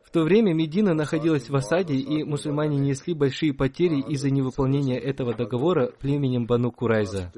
В 0.04 0.12
то 0.12 0.24
время 0.24 0.54
Медина 0.54 0.94
находилась 0.94 1.50
в 1.50 1.56
осаде, 1.56 1.96
и 1.96 2.24
мусульмане 2.24 2.78
несли 2.78 3.14
большие 3.14 3.54
потери 3.54 4.02
из-за 4.02 4.30
невыполнения 4.30 5.00
этого 5.00 5.34
договора 5.34 5.92
племенем 6.00 6.46
Бану 6.46 6.72
Курайза. 6.72 7.32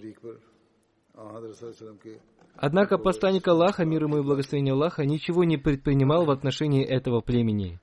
Однако 2.56 2.98
посланник 2.98 3.48
Аллаха, 3.48 3.86
мир 3.86 4.04
ему 4.04 4.18
и 4.18 4.24
благословение 4.24 4.74
Аллаха, 4.74 5.06
ничего 5.06 5.44
не 5.44 5.58
предпринимал 5.58 6.26
в 6.26 6.32
отношении 6.32 6.84
этого 6.84 7.22
племени. 7.22 7.80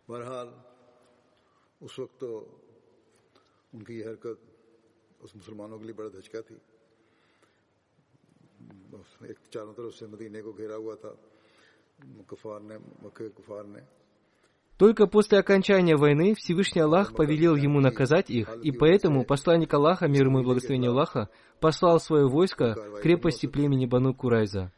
Только 14.79 15.07
после 15.07 15.39
окончания 15.39 15.97
войны 15.97 16.35
Всевышний 16.35 16.81
Аллах 16.81 17.14
повелел 17.14 17.55
ему 17.55 17.81
наказать 17.81 18.29
их, 18.29 18.49
и 18.62 18.72
поэтому 18.72 19.25
посланник 19.25 19.72
Аллаха, 19.72 20.09
мир 20.09 20.27
ему 20.27 20.41
и 20.41 20.45
благословение 20.45 20.91
Аллаха, 20.91 21.29
послал 21.61 22.01
свое 22.01 22.27
войско 22.27 22.75
в 22.75 23.01
крепости 23.01 23.47
племени 23.47 23.87
Бану 23.87 24.14
Курайза. 24.14 24.72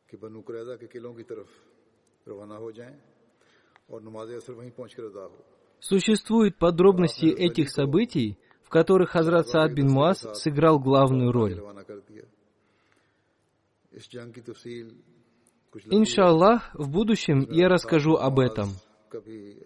कि 0.09 0.17
बनु 0.17 0.41
कुरैदा 0.41 0.77
के 0.77 0.87
किलों 0.87 1.15
की 1.15 1.23
तरफ 1.23 1.49
रवाना 2.29 2.57
हो 2.57 2.73
जाएं 2.73 2.97
और 3.91 4.03
नमाज 4.03 4.33
असर 4.33 4.53
वहीं 4.53 4.71
पहुंच 4.71 4.95
कर 4.95 5.05
अदा 5.05 5.23
हो 5.23 5.45
Существуют 5.81 6.59
подробности 6.59 7.27
этих 7.27 7.71
событий, 7.71 8.37
в 8.63 8.69
которых 8.69 9.11
Хазрат 9.11 9.49
Саад 9.49 9.73
бин 9.73 9.89
Муаз 9.91 10.27
сыграл 10.35 10.81
главную 10.81 11.31
роль. 11.31 11.55
Иншаллах, 15.86 16.70
в 16.74 16.90
будущем 16.90 17.48
я 17.50 17.68
расскажу 17.68 18.16
об 18.16 18.40
этом. 18.40 18.70
कभी 19.10 19.66